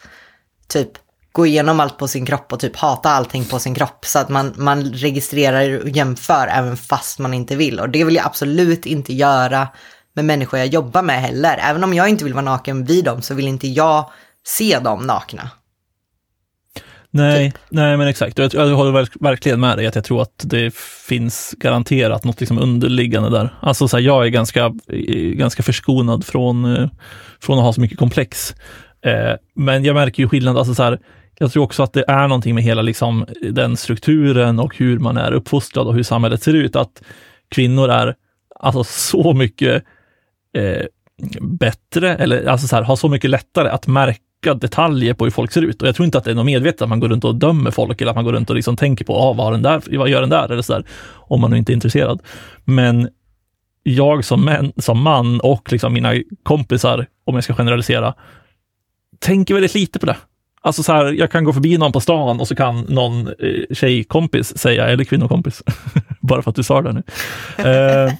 typ 0.68 0.90
gå 1.32 1.46
igenom 1.46 1.80
allt 1.80 1.98
på 1.98 2.08
sin 2.08 2.26
kropp 2.26 2.52
och 2.52 2.60
typ 2.60 2.76
hata 2.76 3.10
allting 3.10 3.44
på 3.44 3.58
sin 3.58 3.74
kropp. 3.74 4.04
Så 4.04 4.18
att 4.18 4.28
man, 4.28 4.54
man 4.56 4.84
registrerar 4.84 5.82
och 5.82 5.88
jämför 5.88 6.46
även 6.46 6.76
fast 6.76 7.18
man 7.18 7.34
inte 7.34 7.56
vill. 7.56 7.80
Och 7.80 7.90
det 7.90 8.04
vill 8.04 8.14
jag 8.14 8.26
absolut 8.26 8.86
inte 8.86 9.14
göra 9.14 9.68
med 10.14 10.24
människor 10.24 10.58
jag 10.58 10.68
jobbar 10.68 11.02
med 11.02 11.20
heller. 11.20 11.58
Även 11.62 11.84
om 11.84 11.94
jag 11.94 12.08
inte 12.08 12.24
vill 12.24 12.34
vara 12.34 12.44
naken 12.44 12.84
vid 12.84 13.04
dem 13.04 13.22
så 13.22 13.34
vill 13.34 13.48
inte 13.48 13.68
jag 13.68 14.10
se 14.46 14.78
dem 14.78 15.06
nakna. 15.06 15.50
Nej, 17.16 17.50
Typ. 17.50 17.60
nej 17.68 17.96
men 17.96 18.08
exakt. 18.08 18.38
Jag, 18.38 18.54
jag 18.54 18.76
håller 18.76 18.92
verk- 18.92 19.16
verkligen 19.20 19.60
med 19.60 19.78
dig 19.78 19.86
att 19.86 19.94
jag 19.94 20.04
tror 20.04 20.22
att 20.22 20.44
det 20.44 20.74
finns 21.08 21.54
garanterat 21.58 22.24
något 22.24 22.40
liksom 22.40 22.58
underliggande 22.58 23.30
där. 23.30 23.54
Alltså 23.60 23.88
så 23.88 23.96
här, 23.96 24.04
jag 24.04 24.24
är 24.26 24.28
ganska, 24.28 24.72
ganska 25.32 25.62
förskonad 25.62 26.24
från, 26.24 26.76
eh, 26.76 26.88
från 27.40 27.58
att 27.58 27.64
ha 27.64 27.72
så 27.72 27.80
mycket 27.80 27.98
komplex. 27.98 28.54
Eh, 29.06 29.32
men 29.54 29.84
jag 29.84 29.94
märker 29.94 30.22
ju 30.22 30.28
skillnad, 30.28 30.58
alltså 30.58 30.74
så 30.74 30.82
här, 30.82 30.98
jag 31.38 31.52
tror 31.52 31.62
också 31.64 31.82
att 31.82 31.92
det 31.92 32.04
är 32.08 32.28
någonting 32.28 32.54
med 32.54 32.64
hela 32.64 32.82
liksom, 32.82 33.26
den 33.50 33.76
strukturen 33.76 34.58
och 34.58 34.76
hur 34.76 34.98
man 34.98 35.16
är 35.16 35.32
uppfostrad 35.32 35.86
och 35.86 35.94
hur 35.94 36.02
samhället 36.02 36.42
ser 36.42 36.54
ut, 36.54 36.76
att 36.76 37.02
kvinnor 37.50 37.90
är 37.90 38.14
alltså 38.60 38.84
så 38.84 39.32
mycket 39.32 39.84
eh, 40.56 40.82
bättre, 41.40 42.14
eller 42.14 42.46
alltså 42.46 42.66
så 42.66 42.76
här, 42.76 42.82
har 42.82 42.96
så 42.96 43.08
mycket 43.08 43.30
lättare 43.30 43.68
att 43.68 43.86
märka 43.86 44.20
detaljer 44.52 45.14
på 45.14 45.24
hur 45.24 45.30
folk 45.30 45.52
ser 45.52 45.62
ut. 45.62 45.82
Och 45.82 45.88
jag 45.88 45.94
tror 45.94 46.06
inte 46.06 46.18
att 46.18 46.24
det 46.24 46.30
är 46.30 46.34
något 46.34 46.46
medvetet 46.46 46.82
att 46.82 46.88
man 46.88 47.00
går 47.00 47.08
runt 47.08 47.24
och 47.24 47.34
dömer 47.34 47.70
folk 47.70 48.00
eller 48.00 48.10
att 48.10 48.16
man 48.16 48.24
går 48.24 48.32
runt 48.32 48.50
och 48.50 48.56
liksom 48.56 48.76
tänker 48.76 49.04
på, 49.04 49.16
ah, 49.16 49.32
vad, 49.32 49.52
den 49.52 49.62
där, 49.62 49.98
vad 49.98 50.08
gör 50.08 50.20
den 50.20 50.30
där, 50.30 50.52
eller 50.52 50.62
så 50.62 50.72
där, 50.72 50.84
om 51.12 51.40
man 51.40 51.50
nu 51.50 51.58
inte 51.58 51.72
är 51.72 51.74
intresserad. 51.74 52.22
Men 52.64 53.08
jag 53.82 54.24
som, 54.24 54.44
män, 54.44 54.72
som 54.76 55.02
man 55.02 55.40
och 55.40 55.72
liksom 55.72 55.92
mina 55.92 56.14
kompisar, 56.42 57.06
om 57.24 57.34
jag 57.34 57.44
ska 57.44 57.54
generalisera, 57.54 58.14
tänker 59.18 59.54
väldigt 59.54 59.74
lite 59.74 59.98
på 59.98 60.06
det. 60.06 60.16
Alltså 60.62 60.82
så 60.82 60.92
här, 60.92 61.12
jag 61.12 61.30
kan 61.30 61.44
gå 61.44 61.52
förbi 61.52 61.78
någon 61.78 61.92
på 61.92 62.00
stan 62.00 62.40
och 62.40 62.48
så 62.48 62.56
kan 62.56 62.80
någon 62.80 63.26
eh, 63.26 63.74
tjejkompis 63.74 64.58
säga, 64.58 64.86
eller 64.88 65.04
kvinnokompis, 65.04 65.62
bara 66.20 66.42
för 66.42 66.50
att 66.50 66.56
du 66.56 66.62
sa 66.62 66.82
det 66.82 66.92
nu. 66.92 67.02
Eh, 67.70 68.12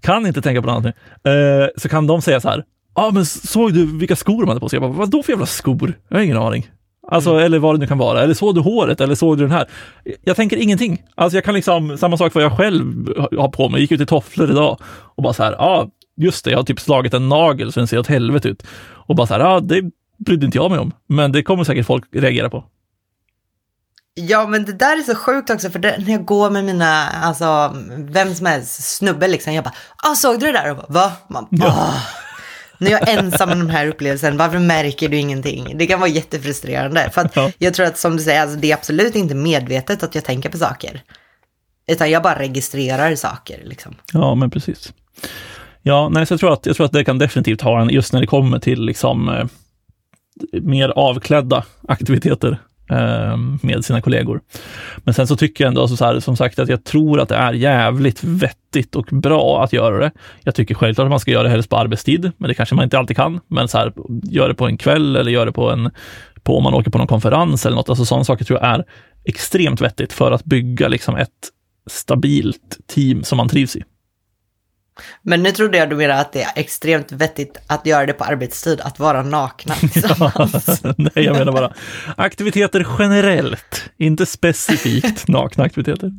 kan 0.00 0.26
inte 0.26 0.42
tänka 0.42 0.62
på 0.62 0.66
något 0.66 0.84
annat 0.84 0.94
nu. 1.24 1.62
Eh, 1.62 1.68
så 1.76 1.88
kan 1.88 2.06
de 2.06 2.22
säga 2.22 2.40
så 2.40 2.48
här, 2.48 2.64
ah, 2.96 3.10
men 3.10 3.26
såg 3.26 3.74
du 3.74 3.98
vilka 3.98 4.16
skor 4.16 4.42
de 4.42 4.48
hade 4.48 4.60
på 4.60 4.68
sig? 4.68 4.76
Jag 4.76 4.90
bara, 4.90 4.98
vad 4.98 5.10
då 5.10 5.22
för 5.22 5.32
jävla 5.32 5.46
skor? 5.46 5.98
Jag 6.08 6.16
har 6.16 6.22
ingen 6.22 6.36
aning. 6.36 6.70
Alltså, 7.08 7.38
eller 7.38 7.58
vad 7.58 7.74
det 7.74 7.78
nu 7.78 7.86
kan 7.86 7.98
vara. 7.98 8.22
Eller 8.22 8.34
såg 8.34 8.54
du 8.54 8.60
håret? 8.60 9.00
Eller 9.00 9.14
såg 9.14 9.38
du 9.38 9.42
den 9.42 9.52
här? 9.52 9.66
Jag 10.24 10.36
tänker 10.36 10.56
ingenting. 10.56 11.02
Alltså 11.14 11.36
jag 11.36 11.44
kan 11.44 11.54
liksom, 11.54 11.98
samma 11.98 12.16
sak 12.16 12.34
vad 12.34 12.44
jag 12.44 12.56
själv 12.56 13.08
har 13.38 13.48
på 13.48 13.68
mig. 13.68 13.78
Jag 13.78 13.80
gick 13.80 13.92
ut 13.92 14.00
i 14.00 14.06
tofflor 14.06 14.50
idag 14.50 14.78
och 15.16 15.22
bara 15.22 15.32
så 15.32 15.42
här, 15.42 15.52
ja, 15.52 15.58
ah, 15.58 15.90
just 16.16 16.44
det, 16.44 16.50
jag 16.50 16.58
har 16.58 16.64
typ 16.64 16.80
slagit 16.80 17.14
en 17.14 17.28
nagel 17.28 17.72
så 17.72 17.80
den 17.80 17.86
ser 17.86 17.98
åt 17.98 18.06
helvete 18.06 18.48
ut. 18.48 18.62
Och 19.06 19.16
bara 19.16 19.26
så 19.26 19.34
här, 19.34 19.40
ja, 19.40 19.46
ah, 19.46 19.60
det 19.60 19.82
brydde 20.18 20.46
inte 20.46 20.58
jag 20.58 20.70
mig 20.70 20.80
om. 20.80 20.92
Men 21.08 21.32
det 21.32 21.42
kommer 21.42 21.64
säkert 21.64 21.86
folk 21.86 22.04
reagera 22.12 22.50
på. 22.50 22.64
Ja, 24.14 24.46
men 24.46 24.64
det 24.64 24.72
där 24.72 24.98
är 24.98 25.02
så 25.02 25.14
sjukt 25.14 25.50
också, 25.50 25.70
för 25.70 25.78
det, 25.78 25.96
när 25.98 26.12
jag 26.12 26.24
går 26.24 26.50
med 26.50 26.64
mina, 26.64 27.08
alltså, 27.08 27.76
vem 27.96 28.34
som 28.34 28.46
helst, 28.46 28.96
snubbe 28.96 29.28
liksom, 29.28 29.52
jag 29.52 29.64
bara, 29.64 29.74
ah, 29.96 30.14
såg 30.14 30.40
du 30.40 30.46
det 30.46 30.52
där? 30.52 30.70
Och 30.70 30.76
bara, 30.76 30.86
Va? 30.88 31.12
Man, 31.28 31.46
Ja. 31.50 31.92
"Ah." 32.80 32.84
När 32.84 32.90
jag 32.90 33.08
är 33.08 33.18
ensam 33.18 33.48
med 33.48 33.58
den 33.58 33.70
här 33.70 33.86
upplevelsen, 33.86 34.36
varför 34.36 34.58
märker 34.58 35.08
du 35.08 35.16
ingenting? 35.16 35.72
Det 35.78 35.86
kan 35.86 36.00
vara 36.00 36.10
jättefrustrerande. 36.10 37.10
För 37.12 37.20
att 37.20 37.36
Ja. 37.36 37.50
jag 37.58 37.74
tror 37.74 37.86
att 37.86 37.98
som 37.98 38.16
du 38.16 38.22
säger, 38.22 38.42
alltså, 38.42 38.58
det 38.58 38.70
är 38.70 38.74
absolut 38.76 39.14
inte 39.14 39.34
medvetet 39.34 40.02
att 40.02 40.14
jag 40.14 40.24
tänker 40.24 40.48
på 40.48 40.58
saker. 40.58 41.02
Utan 41.88 42.10
jag 42.10 42.22
bara 42.22 42.38
registrerar 42.38 43.14
saker 43.14 43.60
liksom. 43.64 43.94
Ja, 44.12 44.34
men 44.34 44.50
precis. 44.50 44.92
Ja, 45.82 46.08
nej, 46.08 46.26
så 46.26 46.32
jag 46.32 46.40
tror 46.40 46.52
att, 46.52 46.66
jag 46.66 46.76
tror 46.76 46.86
att 46.86 46.92
det 46.92 47.04
kan 47.04 47.18
definitivt 47.18 47.60
ha 47.60 47.80
en, 47.80 47.88
just 47.90 48.12
när 48.12 48.20
det 48.20 48.26
kommer 48.26 48.58
till 48.58 48.82
liksom 48.82 49.28
eh, 49.28 49.46
mer 50.62 50.88
avklädda 50.88 51.64
aktiviteter 51.88 52.58
Ehm, 52.88 53.58
med 53.62 53.84
sina 53.84 54.00
kollegor. 54.00 54.40
Men 54.98 55.14
sen 55.14 55.26
så 55.26 55.36
tycker 55.36 55.64
jag 55.64 55.68
ändå, 55.68 55.80
alltså 55.80 55.96
så 55.96 56.04
här, 56.04 56.20
som 56.20 56.36
sagt, 56.36 56.58
att 56.58 56.68
jag 56.68 56.84
tror 56.84 57.20
att 57.20 57.28
det 57.28 57.34
är 57.34 57.52
jävligt 57.52 58.24
vettigt 58.24 58.96
och 58.96 59.06
bra 59.10 59.64
att 59.64 59.72
göra 59.72 59.98
det. 59.98 60.10
Jag 60.42 60.54
tycker 60.54 60.74
självklart 60.74 61.04
att 61.04 61.10
man 61.10 61.20
ska 61.20 61.30
göra 61.30 61.42
det 61.42 61.48
helst 61.48 61.70
på 61.70 61.76
arbetstid, 61.76 62.32
men 62.36 62.48
det 62.48 62.54
kanske 62.54 62.74
man 62.74 62.84
inte 62.84 62.98
alltid 62.98 63.16
kan. 63.16 63.40
Men 63.48 63.68
så 63.68 63.78
här, 63.78 63.92
gör 64.22 64.48
det 64.48 64.54
på 64.54 64.66
en 64.66 64.78
kväll 64.78 65.16
eller 65.16 65.30
gör 65.30 65.46
det 65.46 65.52
på 65.52 65.70
en, 65.70 65.90
på 66.42 66.56
om 66.56 66.62
man 66.62 66.74
åker 66.74 66.90
på 66.90 66.98
någon 66.98 67.06
konferens 67.06 67.66
eller 67.66 67.76
något. 67.76 67.88
Alltså 67.88 68.04
sådana 68.04 68.24
saker 68.24 68.44
tror 68.44 68.58
jag 68.62 68.68
är 68.68 68.84
extremt 69.24 69.80
vettigt 69.80 70.12
för 70.12 70.32
att 70.32 70.44
bygga 70.44 70.88
liksom 70.88 71.16
ett 71.16 71.30
stabilt 71.90 72.78
team 72.86 73.22
som 73.24 73.36
man 73.36 73.48
trivs 73.48 73.76
i. 73.76 73.82
Men 75.22 75.42
nu 75.42 75.52
trodde 75.52 75.78
jag 75.78 75.90
du 75.90 75.96
menade 75.96 76.20
att 76.20 76.32
det 76.32 76.42
är 76.42 76.52
extremt 76.54 77.12
vettigt 77.12 77.58
att 77.66 77.86
göra 77.86 78.06
det 78.06 78.12
på 78.12 78.24
arbetstid, 78.24 78.80
att 78.80 78.98
vara 78.98 79.22
nakna 79.22 79.74
tillsammans. 79.92 80.82
Nej, 80.96 81.24
jag 81.24 81.36
menar 81.36 81.52
bara 81.52 81.72
aktiviteter 82.16 82.86
generellt, 82.98 83.90
inte 83.96 84.26
specifikt 84.26 85.28
nakna 85.28 85.64
aktiviteter. 85.64 86.12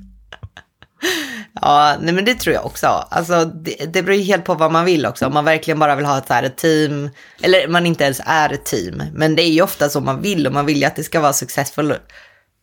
Ja, 1.62 1.96
nej 2.02 2.14
men 2.14 2.26
det 2.26 2.36
tror 2.36 2.56
jag 2.56 2.66
också. 2.66 2.88
Alltså, 2.88 3.46
det, 3.46 3.94
det 3.94 4.04
beror 4.04 4.16
ju 4.16 4.24
helt 4.24 4.46
på 4.46 4.54
vad 4.54 4.72
man 4.72 4.86
vill 4.86 5.06
också. 5.06 5.26
Om 5.26 5.34
man 5.34 5.46
verkligen 5.46 5.80
bara 5.80 5.96
vill 5.96 6.06
ha 6.06 6.18
ett, 6.18 6.28
så 6.28 6.34
här, 6.34 6.44
ett 6.44 6.58
team, 6.58 7.10
eller 7.42 7.68
man 7.68 7.86
inte 7.86 8.04
ens 8.04 8.22
är 8.26 8.54
ett 8.54 8.66
team. 8.66 9.04
Men 9.14 9.36
det 9.36 9.42
är 9.42 9.50
ju 9.50 9.62
ofta 9.62 9.90
så 9.90 10.02
man 10.02 10.22
vill 10.22 10.48
och 10.48 10.54
man 10.54 10.66
vill 10.66 10.78
ju 10.78 10.86
att 10.86 10.96
det 10.96 11.04
ska 11.04 11.20
vara 11.20 11.34
successful, 11.34 11.94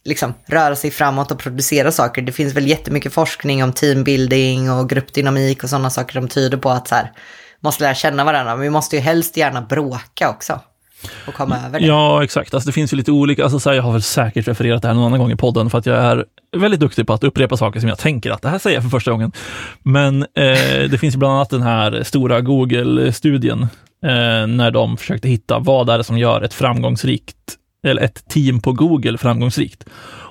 liksom 0.05 0.35
röra 0.47 0.77
sig 0.77 0.91
framåt 0.91 1.31
och 1.31 1.39
producera 1.39 1.93
saker. 1.93 2.23
Det 2.23 2.33
finns 2.33 2.55
väl 2.55 2.67
jättemycket 2.67 3.13
forskning 3.13 3.65
om 3.65 3.73
teambuilding 3.73 4.71
och 4.71 4.89
gruppdynamik 4.89 5.65
och 5.65 5.71
sådana 5.71 5.91
saker 5.91 6.13
som 6.13 6.29
tyder 6.29 6.59
på 6.59 6.71
att 6.71 6.89
så 6.89 6.95
här, 6.95 7.13
måste 7.61 7.85
lära 7.85 7.95
känna 7.95 8.25
varandra. 8.25 8.55
Men 8.55 8.63
vi 8.63 8.71
måste 8.71 8.97
ju 8.97 9.03
helst 9.03 9.37
gärna 9.37 9.63
bråka 9.63 10.31
också. 10.31 10.61
och 11.27 11.35
komma 11.35 11.59
över 11.67 11.81
det. 11.81 11.87
Ja, 11.87 12.25
exakt. 12.25 12.55
Alltså, 12.55 12.69
det 12.69 12.73
finns 12.73 12.93
ju 12.93 12.97
lite 12.97 13.13
olika, 13.13 13.43
alltså, 13.43 13.61
så 13.61 13.71
här, 13.71 13.77
jag 13.77 13.83
har 13.83 13.93
väl 13.93 14.03
säkert 14.03 14.49
refererat 14.49 14.83
det 14.83 14.89
här 14.89 14.95
någon 14.95 15.05
annan 15.05 15.19
gång 15.19 15.33
i 15.33 15.37
podden 15.37 15.71
för 15.71 15.79
att 15.79 15.87
jag 15.87 15.97
är 15.97 16.25
väldigt 16.57 16.81
duktig 16.81 17.07
på 17.07 17.13
att 17.13 17.25
upprepa 17.25 17.57
saker 17.57 17.81
som 17.81 17.89
jag 17.89 17.99
tänker 17.99 18.31
att 18.31 18.43
det 18.43 18.49
här 18.49 18.59
säger 18.59 18.77
jag 18.77 18.83
för 18.83 18.91
första 18.91 19.11
gången. 19.11 19.33
Men 19.83 20.23
eh, 20.23 20.89
det 20.91 21.01
finns 21.01 21.15
ju 21.15 21.19
bland 21.19 21.35
annat 21.35 21.51
den 21.51 21.63
här 21.63 22.03
stora 22.03 22.41
Google-studien 22.41 23.63
eh, 24.03 24.47
när 24.47 24.71
de 24.71 24.97
försökte 24.97 25.29
hitta 25.29 25.59
vad 25.59 25.91
är 25.91 25.99
det 25.99 26.05
som 26.05 26.19
gör 26.19 26.43
ett 26.43 26.55
framgångsrikt 26.55 27.37
eller 27.85 28.03
ett 28.03 28.29
team 28.29 28.61
på 28.61 28.73
Google 28.73 29.19
framgångsrikt. 29.19 29.85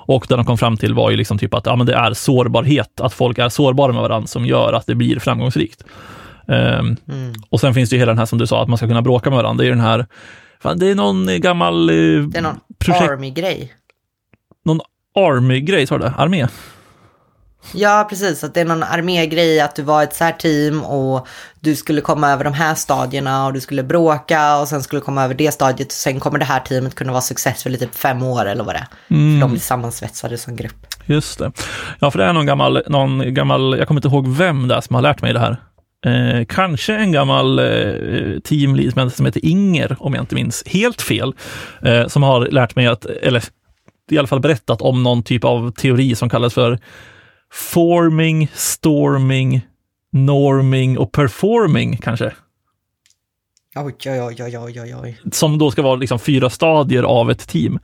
Och 0.06 0.26
det 0.28 0.36
de 0.36 0.44
kom 0.44 0.58
fram 0.58 0.76
till 0.76 0.94
var 0.94 1.10
ju 1.10 1.16
liksom 1.16 1.38
typ 1.38 1.54
att 1.54 1.66
ja, 1.66 1.76
men 1.76 1.86
det 1.86 1.94
är 1.94 2.12
sårbarhet, 2.12 3.00
att 3.00 3.12
folk 3.12 3.38
är 3.38 3.48
sårbara 3.48 3.92
med 3.92 4.02
varandra 4.02 4.26
som 4.26 4.46
gör 4.46 4.72
att 4.72 4.86
det 4.86 4.94
blir 4.94 5.18
framgångsrikt. 5.18 5.84
Um, 6.46 6.96
mm. 7.08 7.32
Och 7.48 7.60
sen 7.60 7.74
finns 7.74 7.90
det 7.90 7.96
ju 7.96 8.00
hela 8.00 8.12
den 8.12 8.18
här 8.18 8.26
som 8.26 8.38
du 8.38 8.46
sa, 8.46 8.62
att 8.62 8.68
man 8.68 8.78
ska 8.78 8.86
kunna 8.86 9.02
bråka 9.02 9.30
med 9.30 9.36
varandra. 9.36 9.62
Det 9.62 9.68
är 9.68 9.70
den 9.70 9.80
här, 9.80 10.06
fan, 10.60 10.78
det 10.78 10.90
är 10.90 10.94
någon 10.94 11.40
gammal... 11.40 11.90
Uh, 11.90 12.28
det 12.28 12.38
är 12.38 12.42
någon 12.42 12.60
projekt... 12.78 13.10
army-grej. 13.10 13.72
Någon 14.64 14.80
army-grej, 15.14 15.86
sa 15.86 15.98
du 15.98 16.04
det? 16.04 16.12
Armé? 16.16 16.46
Ja, 17.72 18.06
precis. 18.10 18.44
Att 18.44 18.54
det 18.54 18.60
är 18.60 18.64
någon 18.64 18.82
armégrej 18.82 19.60
att 19.60 19.76
du 19.76 19.82
var 19.82 20.02
ett 20.02 20.14
så 20.14 20.24
här 20.24 20.32
team 20.32 20.84
och 20.84 21.28
du 21.60 21.76
skulle 21.76 22.00
komma 22.00 22.30
över 22.30 22.44
de 22.44 22.52
här 22.52 22.74
stadierna 22.74 23.46
och 23.46 23.52
du 23.52 23.60
skulle 23.60 23.82
bråka 23.82 24.58
och 24.58 24.68
sen 24.68 24.82
skulle 24.82 25.00
du 25.00 25.04
komma 25.04 25.24
över 25.24 25.34
det 25.34 25.52
stadiet 25.52 25.88
och 25.88 25.92
sen 25.92 26.20
kommer 26.20 26.38
det 26.38 26.44
här 26.44 26.60
teamet 26.60 26.94
kunna 26.94 27.12
vara 27.12 27.22
successful 27.22 27.74
i 27.74 27.78
typ 27.78 27.94
fem 27.94 28.22
år 28.22 28.46
eller 28.46 28.64
vad 28.64 28.74
det 28.74 28.78
är. 28.78 29.14
Mm. 29.14 29.34
För 29.34 29.40
de 29.40 29.50
blir 29.50 29.60
sammansvetsade 29.60 30.38
som 30.38 30.56
grupp. 30.56 30.86
Just 31.06 31.38
det. 31.38 31.52
Ja, 31.98 32.10
för 32.10 32.18
det 32.18 32.24
är 32.24 32.32
någon 32.32 32.46
gammal, 32.46 32.82
någon 32.86 33.34
gammal, 33.34 33.78
jag 33.78 33.88
kommer 33.88 33.98
inte 33.98 34.08
ihåg 34.08 34.28
vem 34.28 34.68
det 34.68 34.74
är 34.74 34.80
som 34.80 34.94
har 34.94 35.02
lärt 35.02 35.22
mig 35.22 35.32
det 35.32 35.40
här. 35.40 35.56
Eh, 36.06 36.44
kanske 36.48 36.94
en 36.94 37.12
gammal 37.12 37.58
eh, 37.58 38.38
teamlead 38.44 39.12
som 39.12 39.26
heter 39.26 39.44
Inger, 39.44 39.96
om 39.98 40.14
jag 40.14 40.22
inte 40.22 40.34
minns 40.34 40.62
helt 40.66 41.02
fel, 41.02 41.32
eh, 41.82 42.06
som 42.06 42.22
har 42.22 42.46
lärt 42.46 42.76
mig 42.76 42.86
att, 42.86 43.04
eller 43.04 43.44
i 44.10 44.18
alla 44.18 44.28
fall 44.28 44.40
berättat 44.40 44.82
om 44.82 45.02
någon 45.02 45.22
typ 45.22 45.44
av 45.44 45.70
teori 45.70 46.14
som 46.14 46.28
kallas 46.28 46.54
för 46.54 46.78
forming, 47.54 48.48
storming, 48.54 49.60
norming 50.12 50.98
och 50.98 51.12
performing 51.12 51.96
kanske. 51.96 52.32
Oj, 53.76 53.94
oj, 54.06 54.36
oj, 54.40 54.58
oj, 54.58 54.80
oj, 54.80 54.94
oj. 55.02 55.20
Som 55.32 55.58
då 55.58 55.70
ska 55.70 55.82
vara 55.82 55.96
liksom 55.96 56.18
fyra 56.18 56.50
stadier 56.50 57.02
av 57.02 57.30
ett 57.30 57.48
team. 57.48 57.78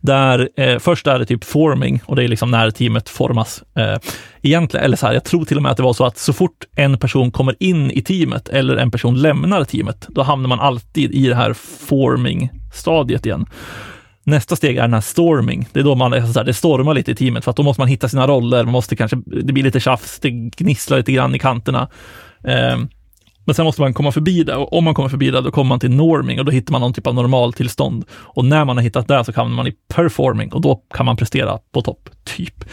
Där 0.00 0.48
eh, 0.56 0.78
först 0.78 1.06
är 1.06 1.18
det 1.18 1.26
typ 1.26 1.44
forming 1.44 2.00
och 2.06 2.16
det 2.16 2.24
är 2.24 2.28
liksom 2.28 2.50
när 2.50 2.70
teamet 2.70 3.08
formas. 3.08 3.62
Eh, 3.76 3.98
egentligen, 4.42 4.84
eller 4.84 4.96
så 4.96 5.06
här, 5.06 5.14
jag 5.14 5.24
tror 5.24 5.44
till 5.44 5.56
och 5.56 5.62
med 5.62 5.70
att 5.70 5.76
det 5.76 5.82
var 5.82 5.92
så 5.92 6.04
att 6.04 6.18
så 6.18 6.32
fort 6.32 6.64
en 6.76 6.98
person 6.98 7.30
kommer 7.30 7.56
in 7.58 7.90
i 7.90 8.02
teamet 8.02 8.48
eller 8.48 8.76
en 8.76 8.90
person 8.90 9.22
lämnar 9.22 9.64
teamet, 9.64 10.06
då 10.08 10.22
hamnar 10.22 10.48
man 10.48 10.60
alltid 10.60 11.12
i 11.12 11.28
det 11.28 11.34
här 11.34 11.52
forming-stadiet 11.88 13.26
igen. 13.26 13.46
Nästa 14.24 14.56
steg 14.56 14.76
är 14.76 14.82
den 14.82 14.94
här 14.94 15.00
storming. 15.00 15.68
Det 15.72 15.80
är 15.80 15.84
då 15.84 15.94
man 15.94 16.12
alltså 16.12 16.32
så 16.32 16.38
här, 16.38 16.46
det 16.46 16.54
stormar 16.54 16.94
lite 16.94 17.10
i 17.10 17.14
teamet 17.14 17.44
för 17.44 17.50
att 17.50 17.56
då 17.56 17.62
måste 17.62 17.80
man 17.80 17.88
hitta 17.88 18.08
sina 18.08 18.26
roller. 18.26 18.64
Man 18.64 18.72
måste 18.72 18.96
kanske, 18.96 19.16
det 19.26 19.52
blir 19.52 19.64
lite 19.64 19.80
tjafs, 19.80 20.18
det 20.20 20.30
gnisslar 20.30 20.96
lite 20.96 21.12
grann 21.12 21.34
i 21.34 21.38
kanterna. 21.38 21.88
Eh, 22.44 22.78
men 23.44 23.54
sen 23.54 23.64
måste 23.64 23.80
man 23.80 23.94
komma 23.94 24.12
förbi 24.12 24.44
det 24.44 24.56
och 24.56 24.72
om 24.72 24.84
man 24.84 24.94
kommer 24.94 25.08
förbi 25.08 25.30
det, 25.30 25.40
då 25.40 25.50
kommer 25.50 25.68
man 25.68 25.80
till 25.80 25.90
norming 25.90 26.38
och 26.38 26.44
då 26.44 26.52
hittar 26.52 26.72
man 26.72 26.80
någon 26.80 26.92
typ 26.92 27.06
av 27.06 27.14
normaltillstånd. 27.14 28.04
Och 28.12 28.44
när 28.44 28.64
man 28.64 28.76
har 28.76 28.84
hittat 28.84 29.08
det 29.08 29.24
så 29.24 29.32
kan 29.32 29.52
man 29.52 29.66
i 29.66 29.72
performing 29.94 30.52
och 30.52 30.60
då 30.60 30.82
kan 30.94 31.06
man 31.06 31.16
prestera 31.16 31.58
på 31.72 31.82
topp, 31.82 32.08
typ. 32.24 32.64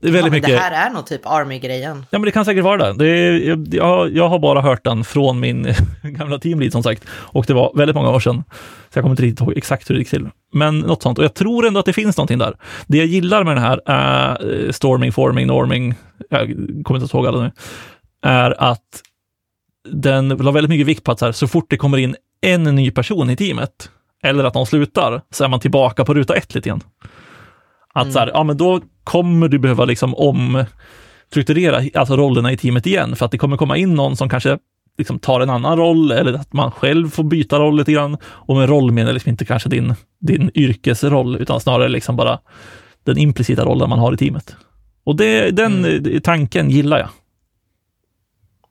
Det 0.00 0.08
är 0.08 0.12
väldigt 0.12 0.32
ja, 0.32 0.36
mycket... 0.36 0.50
Det 0.50 0.58
här 0.58 0.88
är 0.88 0.94
nog 0.94 1.06
typ 1.06 1.26
Army-grejen. 1.26 2.06
Ja, 2.10 2.18
men 2.18 2.22
det 2.22 2.30
kan 2.30 2.44
säkert 2.44 2.64
vara 2.64 2.92
det. 2.92 2.98
det 2.98 3.08
är, 3.08 3.76
jag, 3.76 4.16
jag 4.16 4.28
har 4.28 4.38
bara 4.38 4.60
hört 4.60 4.84
den 4.84 5.04
från 5.04 5.40
min 5.40 5.74
gamla 6.02 6.38
teamlead 6.38 6.72
som 6.72 6.82
sagt. 6.82 7.04
Och 7.10 7.44
det 7.46 7.54
var 7.54 7.72
väldigt 7.74 7.96
många 7.96 8.10
år 8.10 8.20
sedan. 8.20 8.44
Så 8.90 8.98
jag 8.98 9.04
kommer 9.04 9.12
inte 9.12 9.22
riktigt 9.22 9.40
ihåg 9.40 9.56
exakt 9.56 9.90
hur 9.90 9.94
det 9.94 9.98
gick 9.98 10.10
till. 10.10 10.28
Men 10.52 10.78
något 10.78 11.02
sånt. 11.02 11.18
Och 11.18 11.24
jag 11.24 11.34
tror 11.34 11.66
ändå 11.66 11.80
att 11.80 11.86
det 11.86 11.92
finns 11.92 12.16
någonting 12.16 12.38
där. 12.38 12.56
Det 12.86 12.98
jag 12.98 13.06
gillar 13.06 13.44
med 13.44 13.56
den 13.56 13.64
här 13.64 13.80
är 13.86 14.44
uh, 14.44 14.70
storming, 14.70 15.12
forming, 15.12 15.46
norming, 15.46 15.94
jag 16.30 16.40
kommer 16.84 17.00
inte 17.00 17.16
ihåg 17.16 17.26
alla 17.26 17.42
nu, 17.42 17.50
är 18.22 18.62
att 18.62 19.02
den 19.88 20.28
la 20.28 20.50
väldigt 20.50 20.70
mycket 20.70 20.86
vikt 20.86 21.04
på 21.04 21.12
att 21.12 21.18
så, 21.18 21.24
här, 21.24 21.32
så 21.32 21.48
fort 21.48 21.66
det 21.70 21.76
kommer 21.76 21.98
in 21.98 22.16
en 22.40 22.64
ny 22.64 22.90
person 22.90 23.30
i 23.30 23.36
teamet, 23.36 23.90
eller 24.22 24.44
att 24.44 24.54
de 24.54 24.66
slutar, 24.66 25.22
så 25.30 25.44
är 25.44 25.48
man 25.48 25.60
tillbaka 25.60 26.04
på 26.04 26.14
ruta 26.14 26.34
ett 26.34 26.54
lite 26.54 26.68
grann. 26.68 26.82
Att 27.94 28.02
mm. 28.02 28.12
så 28.12 28.18
här, 28.18 28.30
ja 28.34 28.44
men 28.44 28.56
då 28.56 28.80
kommer 29.04 29.48
du 29.48 29.58
behöva 29.58 29.84
liksom 29.84 30.14
omstrukturera 30.14 31.82
alltså 31.94 32.16
rollerna 32.16 32.52
i 32.52 32.56
teamet 32.56 32.86
igen, 32.86 33.16
för 33.16 33.24
att 33.24 33.32
det 33.32 33.38
kommer 33.38 33.56
komma 33.56 33.76
in 33.76 33.94
någon 33.94 34.16
som 34.16 34.28
kanske 34.28 34.58
liksom 34.98 35.18
tar 35.18 35.40
en 35.40 35.50
annan 35.50 35.78
roll 35.78 36.12
eller 36.12 36.32
att 36.32 36.52
man 36.52 36.70
själv 36.70 37.10
får 37.10 37.24
byta 37.24 37.58
roll 37.58 37.76
lite 37.76 37.92
grann. 37.92 38.16
Och 38.24 38.56
med 38.56 38.68
roll 38.68 38.92
menar 38.92 39.08
jag 39.08 39.14
liksom 39.14 39.30
inte 39.30 39.44
kanske 39.44 39.68
din, 39.68 39.94
din 40.20 40.50
yrkesroll, 40.54 41.36
utan 41.36 41.60
snarare 41.60 41.88
liksom 41.88 42.16
bara 42.16 42.40
den 43.04 43.18
implicita 43.18 43.64
rollen 43.64 43.88
man 43.88 43.98
har 43.98 44.14
i 44.14 44.16
teamet. 44.16 44.56
Och 45.04 45.16
det, 45.16 45.50
den 45.50 45.84
mm. 45.84 46.20
tanken 46.20 46.70
gillar 46.70 46.98
jag. 46.98 47.08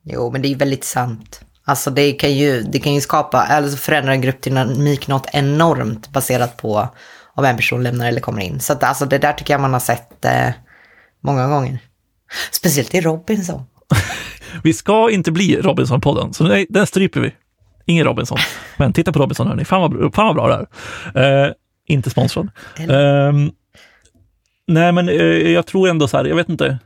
Jo, 0.03 0.31
men 0.31 0.41
det 0.41 0.47
är 0.47 0.55
väldigt 0.55 0.83
sant. 0.83 1.41
Alltså 1.63 1.89
det 1.89 2.11
kan 2.11 2.33
ju, 2.37 2.61
det 2.61 2.79
kan 2.79 2.93
ju 2.93 3.01
skapa, 3.01 3.45
eller 3.45 3.69
förändra 3.69 4.13
en 4.13 4.21
gruppdynamik 4.21 5.07
något 5.07 5.27
enormt 5.33 6.11
baserat 6.11 6.57
på 6.57 6.89
om 7.39 7.45
en 7.45 7.55
person 7.55 7.83
lämnar 7.83 8.07
eller 8.07 8.21
kommer 8.21 8.41
in. 8.41 8.59
Så 8.59 8.73
att, 8.73 8.83
alltså 8.83 9.05
det 9.05 9.17
där 9.17 9.33
tycker 9.33 9.53
jag 9.53 9.61
man 9.61 9.73
har 9.73 9.79
sett 9.79 10.25
eh, 10.25 10.49
många 11.21 11.47
gånger. 11.47 11.79
Speciellt 12.51 12.95
i 12.95 13.01
Robinson. 13.01 13.63
vi 14.63 14.73
ska 14.73 15.11
inte 15.11 15.31
bli 15.31 15.61
Robinson-podden, 15.61 16.33
så 16.33 16.43
nej, 16.43 16.65
den 16.69 16.87
stryper 16.87 17.19
vi. 17.19 17.35
Ingen 17.85 18.05
Robinson. 18.05 18.37
Men 18.77 18.93
titta 18.93 19.11
på 19.11 19.19
Robinson 19.19 19.47
hörni, 19.47 19.65
fan 19.65 19.81
vad, 19.81 20.15
fan 20.15 20.25
vad 20.25 20.35
bra 20.35 20.47
det 20.47 20.67
är. 21.19 21.45
Eh, 21.45 21.51
inte 21.87 22.09
sponsrad. 22.09 22.49
Eh, 22.79 23.33
nej 24.67 24.91
men 24.91 25.09
eh, 25.09 25.51
jag 25.51 25.65
tror 25.65 25.89
ändå 25.89 26.07
så 26.07 26.17
här, 26.17 26.25
jag 26.25 26.35
vet 26.35 26.49
inte. 26.49 26.79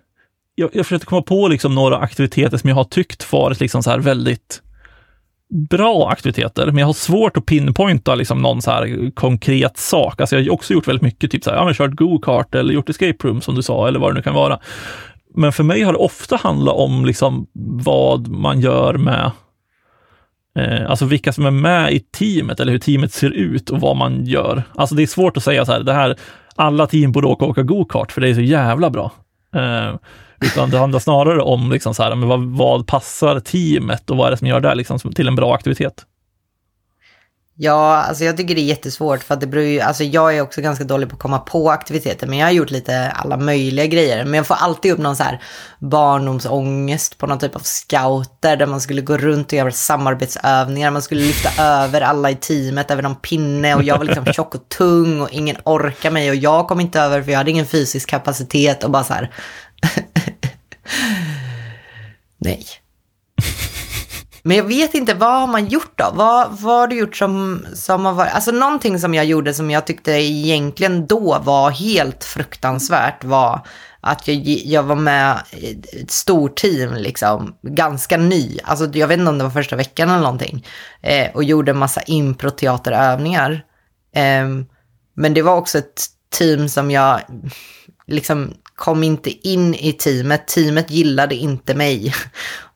Jag, 0.55 0.69
jag 0.73 0.85
försökte 0.85 1.05
komma 1.05 1.21
på 1.21 1.47
liksom 1.47 1.75
några 1.75 1.97
aktiviteter 1.97 2.57
som 2.57 2.69
jag 2.69 2.75
har 2.75 2.83
tyckt 2.83 3.31
varit 3.31 3.59
liksom 3.59 3.83
så 3.83 3.89
här 3.89 3.99
väldigt 3.99 4.61
bra 5.53 6.09
aktiviteter, 6.09 6.65
men 6.65 6.77
jag 6.77 6.85
har 6.85 6.93
svårt 6.93 7.37
att 7.37 7.45
pinpointa 7.45 8.15
liksom 8.15 8.41
någon 8.41 8.61
så 8.61 8.71
här 8.71 9.11
konkret 9.15 9.77
sak. 9.77 10.21
Alltså 10.21 10.35
jag 10.35 10.43
har 10.43 10.53
också 10.53 10.73
gjort 10.73 10.87
väldigt 10.87 11.01
mycket, 11.01 11.31
typ 11.31 11.43
så 11.43 11.49
här, 11.49 11.57
ja, 11.57 11.65
men 11.65 11.73
kört 11.73 11.91
go-kart 11.91 12.55
eller 12.55 12.73
gjort 12.73 12.89
escape 12.89 13.27
room 13.27 13.41
som 13.41 13.55
du 13.55 13.61
sa, 13.61 13.87
eller 13.87 13.99
vad 13.99 14.11
det 14.11 14.15
nu 14.15 14.21
kan 14.21 14.33
vara. 14.33 14.59
Men 15.35 15.51
för 15.51 15.63
mig 15.63 15.81
har 15.81 15.93
det 15.93 15.99
ofta 15.99 16.35
handlat 16.35 16.75
om 16.75 17.05
liksom 17.05 17.47
vad 17.83 18.27
man 18.27 18.61
gör 18.61 18.93
med 18.93 19.31
eh, 20.59 20.89
Alltså 20.89 21.05
vilka 21.05 21.33
som 21.33 21.45
är 21.45 21.51
med 21.51 21.93
i 21.93 21.99
teamet 21.99 22.59
eller 22.59 22.71
hur 22.71 22.79
teamet 22.79 23.13
ser 23.13 23.29
ut 23.29 23.69
och 23.69 23.79
vad 23.79 23.97
man 23.97 24.25
gör. 24.25 24.63
Alltså 24.75 24.95
det 24.95 25.03
är 25.03 25.07
svårt 25.07 25.37
att 25.37 25.43
säga 25.43 25.65
så 25.65 25.71
här, 25.71 25.79
det 25.79 25.93
här, 25.93 26.15
alla 26.55 26.87
team 26.87 27.11
borde 27.11 27.27
åka 27.27 27.45
och 27.45 27.51
åka 27.51 27.63
go-kart 27.63 28.11
för 28.11 28.21
det 28.21 28.29
är 28.29 28.33
så 28.33 28.41
jävla 28.41 28.89
bra. 28.89 29.11
Eh, 29.55 29.95
utan 30.43 30.69
det 30.69 30.77
handlar 30.77 30.99
snarare 30.99 31.41
om 31.41 31.71
liksom 31.71 31.93
så 31.93 32.03
här, 32.03 32.15
men 32.15 32.29
vad, 32.29 32.43
vad 32.43 32.87
passar 32.87 33.39
teamet 33.39 34.09
och 34.09 34.17
vad 34.17 34.27
är 34.27 34.31
det 34.31 34.37
som 34.37 34.47
gör 34.47 34.59
det 34.59 34.75
liksom, 34.75 34.99
till 34.99 35.27
en 35.27 35.35
bra 35.35 35.55
aktivitet? 35.55 36.05
Ja, 37.55 37.97
alltså 37.97 38.23
jag 38.23 38.37
tycker 38.37 38.55
det 38.55 38.61
är 38.61 38.65
jättesvårt 38.65 39.23
för 39.23 39.33
att 39.33 39.41
det 39.41 39.47
beror 39.47 39.63
ju, 39.63 39.79
alltså 39.79 40.03
jag 40.03 40.37
är 40.37 40.41
också 40.41 40.61
ganska 40.61 40.83
dålig 40.83 41.09
på 41.09 41.15
att 41.15 41.21
komma 41.21 41.39
på 41.39 41.71
aktiviteter, 41.71 42.27
men 42.27 42.37
jag 42.39 42.47
har 42.47 42.51
gjort 42.51 42.71
lite 42.71 43.11
alla 43.11 43.37
möjliga 43.37 43.85
grejer. 43.85 44.25
Men 44.25 44.33
jag 44.33 44.47
får 44.47 44.55
alltid 44.55 44.91
upp 44.91 44.99
någon 44.99 45.15
så 45.15 45.23
här 45.23 45.41
barndomsångest 45.79 47.17
på 47.17 47.27
någon 47.27 47.39
typ 47.39 47.55
av 47.55 47.59
scouter 47.59 48.57
där 48.57 48.65
man 48.65 48.81
skulle 48.81 49.01
gå 49.01 49.17
runt 49.17 49.47
och 49.47 49.53
göra 49.53 49.71
samarbetsövningar, 49.71 50.91
man 50.91 51.01
skulle 51.01 51.21
lyfta 51.21 51.63
över 51.83 52.01
alla 52.01 52.31
i 52.31 52.35
teamet 52.35 52.91
över 52.91 53.03
någon 53.03 53.15
pinne 53.15 53.75
och 53.75 53.83
jag 53.83 53.97
var 53.97 54.05
liksom 54.05 54.25
tjock 54.25 54.55
och 54.55 54.69
tung 54.69 55.21
och 55.21 55.29
ingen 55.31 55.57
orkar 55.65 56.11
mig 56.11 56.29
och 56.29 56.35
jag 56.35 56.67
kom 56.67 56.79
inte 56.79 56.99
över 56.99 57.21
för 57.21 57.31
jag 57.31 57.37
hade 57.37 57.51
ingen 57.51 57.65
fysisk 57.65 58.09
kapacitet 58.09 58.83
och 58.83 58.91
bara 58.91 59.03
så 59.03 59.13
här. 59.13 59.33
Nej. 62.37 62.65
Men 64.45 64.57
jag 64.57 64.63
vet 64.63 64.93
inte, 64.93 65.13
vad 65.13 65.39
har 65.39 65.47
man 65.47 65.67
gjort 65.67 65.93
då? 65.95 66.11
Vad, 66.13 66.51
vad 66.51 66.79
har 66.79 66.87
du 66.87 66.95
gjort 66.95 67.15
som, 67.15 67.65
som 67.73 68.05
har 68.05 68.13
varit... 68.13 68.33
Alltså 68.33 68.51
någonting 68.51 68.99
som 68.99 69.13
jag 69.13 69.25
gjorde 69.25 69.53
som 69.53 69.71
jag 69.71 69.87
tyckte 69.87 70.11
egentligen 70.11 71.07
då 71.07 71.39
var 71.39 71.71
helt 71.71 72.23
fruktansvärt 72.23 73.23
var 73.23 73.67
att 74.01 74.27
jag, 74.27 74.37
jag 74.45 74.83
var 74.83 74.95
med 74.95 75.39
i 75.51 76.01
ett 76.01 76.11
stort 76.11 76.55
team, 76.55 76.93
liksom, 76.93 77.55
ganska 77.61 78.17
ny. 78.17 78.57
Alltså 78.63 78.89
jag 78.93 79.07
vet 79.07 79.19
inte 79.19 79.29
om 79.29 79.37
det 79.37 79.43
var 79.43 79.51
första 79.51 79.75
veckan 79.75 80.09
eller 80.09 80.21
någonting. 80.21 80.65
Eh, 81.01 81.35
och 81.35 81.43
gjorde 81.43 81.71
en 81.71 81.77
massa 81.77 82.01
improteaterövningar. 82.01 83.51
Eh, 84.15 84.47
men 85.13 85.33
det 85.33 85.41
var 85.41 85.55
också 85.55 85.77
ett 85.77 86.05
team 86.37 86.69
som 86.69 86.91
jag 86.91 87.21
liksom 88.07 88.53
kom 88.75 89.03
inte 89.03 89.47
in 89.47 89.75
i 89.75 89.93
teamet. 89.93 90.47
Teamet 90.47 90.91
gillade 90.91 91.35
inte 91.35 91.75
mig. 91.75 91.97
Mm. 91.97 92.13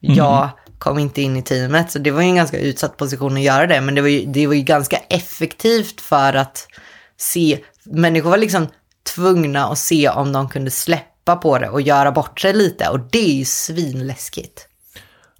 Jag 0.16 0.42
mhm 0.42 0.67
kom 0.78 0.98
inte 0.98 1.22
in 1.22 1.36
i 1.36 1.42
teamet. 1.42 1.90
Så 1.90 1.98
det 1.98 2.10
var 2.10 2.20
ju 2.22 2.28
en 2.28 2.36
ganska 2.36 2.58
utsatt 2.58 2.96
position 2.96 3.36
att 3.36 3.42
göra 3.42 3.66
det. 3.66 3.80
Men 3.80 3.94
det 3.94 4.00
var 4.00 4.08
ju, 4.08 4.24
det 4.26 4.46
var 4.46 4.54
ju 4.54 4.62
ganska 4.62 4.96
effektivt 4.96 6.00
för 6.00 6.34
att 6.34 6.68
se. 7.16 7.58
Människor 7.84 8.30
var 8.30 8.38
liksom 8.38 8.66
tvungna 9.14 9.66
att 9.66 9.78
se 9.78 10.08
om 10.08 10.32
de 10.32 10.48
kunde 10.48 10.70
släppa 10.70 11.36
på 11.36 11.58
det 11.58 11.68
och 11.68 11.80
göra 11.80 12.12
bort 12.12 12.40
sig 12.40 12.52
lite. 12.52 12.88
Och 12.88 13.00
det 13.00 13.30
är 13.30 13.34
ju 13.34 13.44
svinläskigt. 13.44 14.68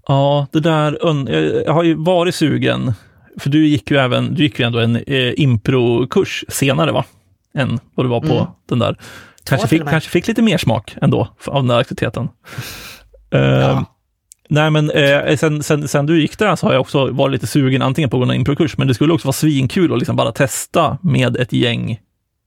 Ja, 0.09 0.47
det 0.53 0.61
där, 0.61 0.99
jag 1.67 1.73
har 1.73 1.83
ju 1.83 1.95
varit 1.95 2.35
sugen 2.35 2.93
för 3.41 3.51
du 3.51 3.67
gick 3.67 3.91
ju 3.91 3.97
även, 3.97 4.35
du 4.35 4.43
gick 4.43 4.59
ju 4.59 4.67
ändå 4.67 4.79
en 4.79 4.97
eh, 4.97 5.33
improkurs 5.41 6.45
senare 6.49 6.93
va? 6.93 7.05
Än 7.55 7.81
vad 7.95 8.07
du 8.07 8.11
var 8.11 8.21
på 8.21 8.33
Mm. 8.35 8.47
den 8.69 8.79
där. 8.79 8.97
Kanske 9.45 9.69
fick, 9.69 9.89
kanske 9.89 10.11
fick 10.11 10.27
lite 10.29 10.43
mer 10.43 10.59
smak 10.59 10.97
ändå 11.03 11.29
av 11.47 11.55
den 11.55 11.67
där 11.67 11.79
aktiviteten. 11.79 12.29
Eh, 13.31 13.41
Ja. 13.41 13.85
Nej, 14.49 14.71
men 14.71 14.91
eh, 14.91 15.37
sen, 15.37 15.63
sen, 15.63 15.89
sen 15.89 16.07
du 16.07 16.21
gick 16.21 16.39
där 16.39 16.57
så 16.57 16.67
har 16.67 16.73
jag 16.73 16.81
också 16.81 17.07
varit 17.07 17.33
lite 17.33 17.47
sugen 17.47 17.83
antingen 17.83 18.11
på 18.11 18.17
att 18.17 18.21
gå 18.21 18.27
någon 18.27 18.37
improkurs, 18.37 18.79
men 18.79 18.89
det 18.89 18.95
skulle 18.95 19.13
också 19.13 19.27
vara 19.27 19.33
svinkul 19.33 19.93
att 19.93 19.99
liksom 19.99 20.17
bara 20.17 20.33
testa 20.33 20.99
med 21.03 21.37
ett 21.37 21.53
gäng 21.53 22.01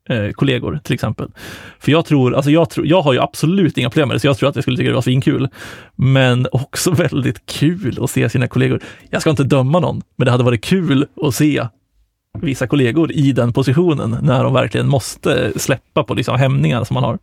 eh, 0.10 0.32
kollegor 0.32 0.80
till 0.84 0.94
exempel. 0.94 1.32
För 1.80 1.92
jag 1.92 2.06
tror, 2.06 2.36
alltså 2.36 2.52
jag, 2.52 2.70
tror, 2.70 2.88
jag 2.88 3.02
har 3.02 3.14
ju 3.14 3.20
absolut 3.20 3.78
inga 3.78 3.90
problem 3.90 4.08
med 4.08 4.16
det, 4.16 4.20
så 4.20 4.28
jag 4.28 4.38
tror 4.38 4.50
att 4.50 4.56
jag 4.56 4.64
skulle 4.64 4.78
tycka 4.78 4.90
det 4.90 4.96
var 4.96 5.02
svinkul. 5.02 5.50
Men 5.96 6.48
också 6.52 6.92
väldigt 7.12 7.46
kul 7.46 7.98
att 8.02 8.12
se 8.12 8.30
sina 8.30 8.48
kollegor. 8.48 8.80
Jag 9.10 9.22
ska 9.22 9.30
inte 9.30 9.44
döma 9.44 9.80
någon, 9.80 10.02
men 10.16 10.26
det 10.26 10.32
hade 10.32 10.44
varit 10.44 10.64
kul 10.64 11.08
att 11.22 11.36
se 11.36 11.68
vissa 12.40 12.68
kollegor 12.68 13.12
i 13.12 13.32
den 13.32 13.54
positionen 13.54 14.18
när 14.22 14.44
de 14.44 14.54
verkligen 14.54 14.88
måste 14.88 15.60
släppa 15.60 16.04
på 16.04 16.14
liksom 16.14 16.40
hämningar 16.40 16.84
som 16.84 16.94
man 16.94 17.04
har. 17.04 17.20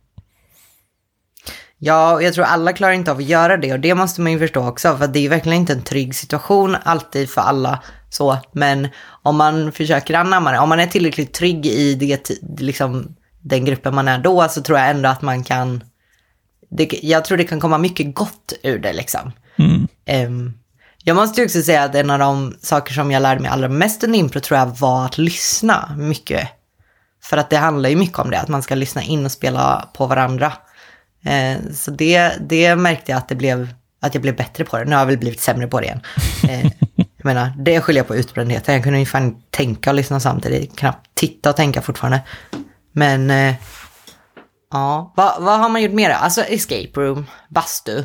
Ja, 1.81 2.21
jag 2.21 2.33
tror 2.33 2.45
alla 2.45 2.73
klarar 2.73 2.93
inte 2.93 3.11
av 3.11 3.17
att 3.17 3.23
göra 3.23 3.57
det 3.57 3.73
och 3.73 3.79
det 3.79 3.95
måste 3.95 4.21
man 4.21 4.31
ju 4.31 4.39
förstå 4.39 4.67
också 4.67 4.97
för 4.97 5.07
det 5.07 5.25
är 5.25 5.29
verkligen 5.29 5.59
inte 5.59 5.73
en 5.73 5.83
trygg 5.83 6.15
situation 6.15 6.77
alltid 6.83 7.29
för 7.29 7.41
alla 7.41 7.79
så. 8.09 8.37
Men 8.51 8.87
om 9.23 9.35
man 9.37 9.71
försöker 9.71 10.13
anamma 10.13 10.51
det, 10.51 10.59
om 10.59 10.69
man 10.69 10.79
är 10.79 10.87
tillräckligt 10.87 11.33
trygg 11.33 11.65
i 11.65 11.95
det, 11.95 12.31
liksom, 12.59 13.15
den 13.41 13.65
gruppen 13.65 13.95
man 13.95 14.07
är 14.07 14.19
då 14.19 14.47
så 14.49 14.61
tror 14.61 14.79
jag 14.79 14.89
ändå 14.89 15.09
att 15.09 15.21
man 15.21 15.43
kan, 15.43 15.83
det, 16.69 16.99
jag 17.03 17.25
tror 17.25 17.37
det 17.37 17.43
kan 17.43 17.59
komma 17.59 17.77
mycket 17.77 18.15
gott 18.15 18.53
ur 18.63 18.79
det 18.79 18.93
liksom. 18.93 19.31
Mm. 19.55 19.87
Ehm, 20.05 20.53
jag 21.03 21.15
måste 21.15 21.41
ju 21.41 21.45
också 21.45 21.61
säga 21.61 21.83
att 21.83 21.95
en 21.95 22.09
av 22.09 22.19
de 22.19 22.55
saker 22.61 22.93
som 22.93 23.11
jag 23.11 23.21
lärde 23.21 23.41
mig 23.41 23.51
allra 23.51 23.69
mest 23.69 24.03
under 24.03 24.19
impro 24.19 24.39
tror 24.39 24.59
jag 24.59 24.65
var 24.65 25.05
att 25.05 25.17
lyssna 25.17 25.95
mycket. 25.97 26.47
För 27.23 27.37
att 27.37 27.49
det 27.49 27.57
handlar 27.57 27.89
ju 27.89 27.95
mycket 27.95 28.19
om 28.19 28.31
det, 28.31 28.39
att 28.39 28.47
man 28.47 28.61
ska 28.61 28.75
lyssna 28.75 29.01
in 29.01 29.25
och 29.25 29.31
spela 29.31 29.89
på 29.93 30.07
varandra. 30.07 30.53
Eh, 31.25 31.73
så 31.73 31.91
det, 31.91 32.33
det 32.39 32.75
märkte 32.75 33.11
jag 33.11 33.17
att, 33.17 33.29
det 33.29 33.35
blev, 33.35 33.67
att 34.01 34.13
jag 34.13 34.21
blev 34.21 34.35
bättre 34.35 34.65
på 34.65 34.77
det. 34.77 34.85
Nu 34.85 34.91
har 34.91 34.99
jag 34.99 35.07
väl 35.07 35.17
blivit 35.17 35.39
sämre 35.39 35.67
på 35.67 35.79
det 35.79 35.85
igen. 35.85 36.01
Eh, 36.49 36.65
jag 36.95 37.25
menar, 37.25 37.53
det 37.57 37.81
skyller 37.81 37.99
jag 37.99 38.07
på 38.07 38.15
utbrändheten. 38.15 38.75
Jag 38.75 38.83
kunde 38.83 38.99
ju 38.99 39.05
fan 39.05 39.41
tänka 39.49 39.89
och 39.89 39.95
lyssna 39.95 40.19
samtidigt. 40.19 40.77
Knappt 40.77 41.09
titta 41.13 41.49
och 41.49 41.55
tänka 41.55 41.81
fortfarande. 41.81 42.21
Men, 42.91 43.31
eh, 43.31 43.55
ja, 44.71 45.13
vad, 45.15 45.41
vad 45.41 45.59
har 45.59 45.69
man 45.69 45.81
gjort 45.81 45.91
mer? 45.91 46.09
Alltså 46.09 46.41
escape 46.41 46.91
room, 46.95 47.25
bastu. 47.49 48.03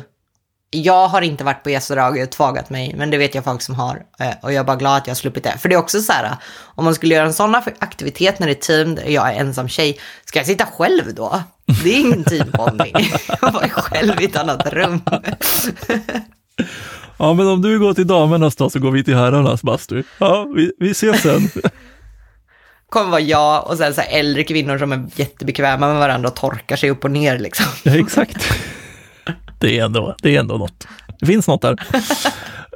Jag 0.71 1.07
har 1.07 1.21
inte 1.21 1.43
varit 1.43 1.63
på 1.63 1.69
gästdrag 1.69 2.17
och 2.17 2.29
tvagat 2.29 2.69
mig, 2.69 2.93
men 2.97 3.11
det 3.11 3.17
vet 3.17 3.35
jag 3.35 3.43
folk 3.43 3.61
som 3.61 3.75
har. 3.75 4.01
Eh, 4.19 4.33
och 4.41 4.53
jag 4.53 4.59
är 4.59 4.63
bara 4.63 4.75
glad 4.75 4.97
att 4.97 5.07
jag 5.07 5.11
har 5.11 5.15
sluppit 5.15 5.43
det. 5.43 5.57
För 5.57 5.69
det 5.69 5.75
är 5.75 5.79
också 5.79 6.01
så 6.01 6.13
här, 6.13 6.35
om 6.75 6.85
man 6.85 6.95
skulle 6.95 7.15
göra 7.15 7.25
en 7.25 7.33
sån 7.33 7.55
aktivitet 7.55 8.39
när 8.39 8.47
det 8.47 8.53
är 8.53 8.83
team, 8.83 8.95
där 8.95 9.05
jag 9.05 9.33
är 9.33 9.39
ensam 9.39 9.67
tjej, 9.67 9.99
ska 10.25 10.39
jag 10.39 10.45
sitta 10.45 10.65
själv 10.65 11.15
då? 11.15 11.43
Det 11.83 11.89
är 11.89 11.99
ingen 11.99 12.23
teambonding. 12.23 12.93
Jag 13.41 13.51
var 13.51 13.67
själv 13.69 14.21
i 14.21 14.25
ett 14.25 14.35
annat 14.35 14.73
rum. 14.73 15.01
Ja, 17.17 17.33
men 17.33 17.47
om 17.47 17.61
du 17.61 17.79
går 17.79 17.93
till 17.93 18.07
damernas 18.07 18.55
då 18.55 18.69
så 18.69 18.79
går 18.79 18.91
vi 18.91 19.03
till 19.03 19.15
herrarnas 19.15 19.63
bastu. 19.63 20.03
Ja, 20.17 20.47
vi, 20.55 20.71
vi 20.79 20.91
ses 20.91 21.21
sen. 21.21 21.49
kommer 22.89 23.11
vara 23.11 23.21
jag 23.21 23.67
och 23.67 23.77
sen 23.77 23.93
så 23.93 24.01
här 24.01 24.19
äldre 24.19 24.43
kvinnor 24.43 24.77
som 24.77 24.91
är 24.91 25.05
jättebekväma 25.15 25.87
med 25.87 25.99
varandra 25.99 26.29
och 26.29 26.35
torkar 26.35 26.75
sig 26.75 26.89
upp 26.89 27.03
och 27.03 27.11
ner 27.11 27.39
liksom. 27.39 27.65
Ja, 27.83 27.99
exakt. 27.99 28.53
Det 29.59 29.79
är 29.79 29.85
ändå, 29.85 30.15
det 30.21 30.35
är 30.35 30.39
ändå 30.39 30.57
något. 30.57 30.87
Det 31.19 31.25
finns 31.25 31.47
något 31.47 31.61
där. 31.61 31.77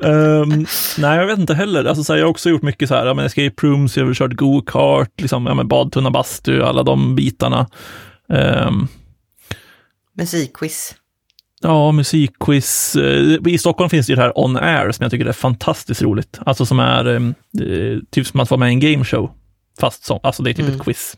Ehm, 0.04 0.66
nej, 0.98 1.18
jag 1.18 1.28
vet 1.28 1.40
inte 1.40 1.54
heller. 1.54 1.86
Alltså, 1.86 2.04
så 2.04 2.14
här, 2.14 2.20
jag 2.20 2.26
har 2.26 2.32
också 2.32 2.50
gjort 2.50 2.62
mycket 2.62 2.90
så 2.90 2.96
här, 2.96 3.06
ja, 3.06 3.14
men 3.14 3.26
escape 3.26 3.68
rooms, 3.68 3.98
jag 3.98 4.06
har 4.06 4.14
kört 4.14 4.34
go-kart, 4.34 5.22
liksom, 5.22 5.46
ja, 5.46 5.64
badtunna, 5.64 6.12
bastu, 6.12 6.64
alla 6.64 6.84
de 6.84 7.16
bitarna. 7.16 7.68
Ehm, 8.34 8.88
Musikquiz. 10.18 10.96
ja, 11.62 11.92
musikquiz. 11.92 12.96
Eh, 12.96 13.38
I 13.48 13.58
Stockholm 13.58 13.90
finns 13.90 14.08
det 14.08 14.16
det 14.16 14.22
här 14.22 14.40
On 14.40 14.58
Air 14.58 14.92
som 14.92 15.04
jag 15.04 15.12
tycker 15.12 15.26
är 15.26 15.32
fantastiskt 15.32 16.02
roligt. 16.02 16.40
Alltså 16.46 16.66
som 16.66 16.80
är 16.80 17.06
ehm, 17.06 17.34
eh, 17.62 18.00
typ 18.12 18.28
som 18.28 18.40
att 18.40 18.50
vara 18.52 18.60
med 18.60 18.70
i 18.70 18.74
en 18.74 18.80
gameshow. 18.80 19.32
Fast 19.80 20.04
som, 20.06 20.20
alltså 20.24 20.44
det 20.44 20.50
är 20.50 20.54
typ 20.54 20.66
Mm. 20.66 20.76
ett 20.76 20.82
quiz. 20.86 21.18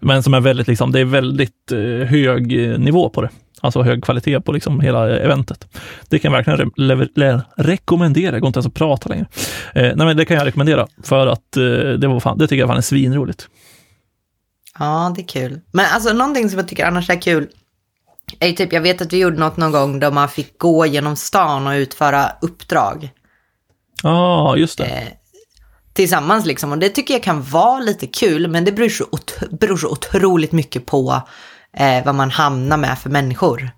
Men 0.00 0.22
som 0.22 0.34
är 0.34 0.40
väldigt, 0.40 0.68
liksom, 0.68 0.92
det 0.92 1.00
är 1.00 1.04
väldigt 1.04 1.72
eh, 1.72 1.78
hög 2.08 2.46
nivå 2.80 3.08
på 3.10 3.22
det. 3.22 3.28
Alltså 3.60 3.82
hög 3.82 4.04
kvalitet 4.04 4.40
på 4.40 4.52
liksom 4.52 4.80
hela 4.80 5.18
eventet. 5.18 5.68
Det 6.08 6.18
kan 6.18 6.32
jag 6.32 6.38
verkligen 6.44 6.72
re 6.76 7.08
le- 7.14 7.40
rekommendera. 7.56 8.30
Det 8.32 8.40
går 8.40 8.46
inte 8.46 8.58
ens 8.58 8.66
att 8.66 8.74
prata 8.74 9.08
längre. 9.08 9.26
Eh, 9.74 9.82
nej, 9.82 9.96
men 9.96 10.16
det 10.16 10.24
kan 10.24 10.36
jag 10.36 10.46
rekommendera 10.46 10.86
för 11.04 11.26
att 11.26 11.56
eh, 11.56 11.62
det, 11.98 12.08
var 12.08 12.20
fan, 12.20 12.38
det 12.38 12.46
tycker 12.46 12.60
jag 12.60 12.68
fan 12.68 12.76
är 12.76 12.80
svinroligt. 12.80 13.48
Ja, 14.78 15.12
det 15.16 15.22
är 15.22 15.26
kul. 15.28 15.60
Men 15.72 15.86
alltså 15.92 16.12
någonting 16.12 16.50
som 16.50 16.58
jag 16.58 16.68
tycker 16.68 16.86
annars 16.86 17.10
är 17.10 17.22
kul 17.22 17.48
är 18.40 18.46
ju 18.48 18.52
typ, 18.52 18.72
jag 18.72 18.80
vet 18.80 19.00
att 19.02 19.12
vi 19.12 19.18
gjorde 19.18 19.38
något 19.38 19.56
någon 19.56 19.72
gång 19.72 20.00
där 20.00 20.10
man 20.10 20.28
fick 20.28 20.58
gå 20.58 20.86
genom 20.86 21.16
stan 21.16 21.66
och 21.66 21.72
utföra 21.72 22.32
uppdrag 22.40 23.10
Ja, 24.02 24.10
ah, 24.10 24.56
just 24.56 24.78
det. 24.78 24.84
eh, 24.84 25.08
tillsammans 25.92 26.46
liksom. 26.46 26.72
Och 26.72 26.78
det 26.78 26.88
tycker 26.88 27.14
jag 27.14 27.22
kan 27.22 27.42
vara 27.42 27.80
lite 27.80 28.06
kul, 28.06 28.48
men 28.48 28.64
det 28.64 28.72
beror 28.72 28.88
så, 28.88 29.04
beror 29.50 29.76
så 29.76 29.88
otroligt 29.88 30.52
mycket 30.52 30.86
på 30.86 31.22
eh, 31.76 32.04
vad 32.04 32.14
man 32.14 32.30
hamnar 32.30 32.76
med 32.76 32.98
för 32.98 33.10
människor. 33.10 33.70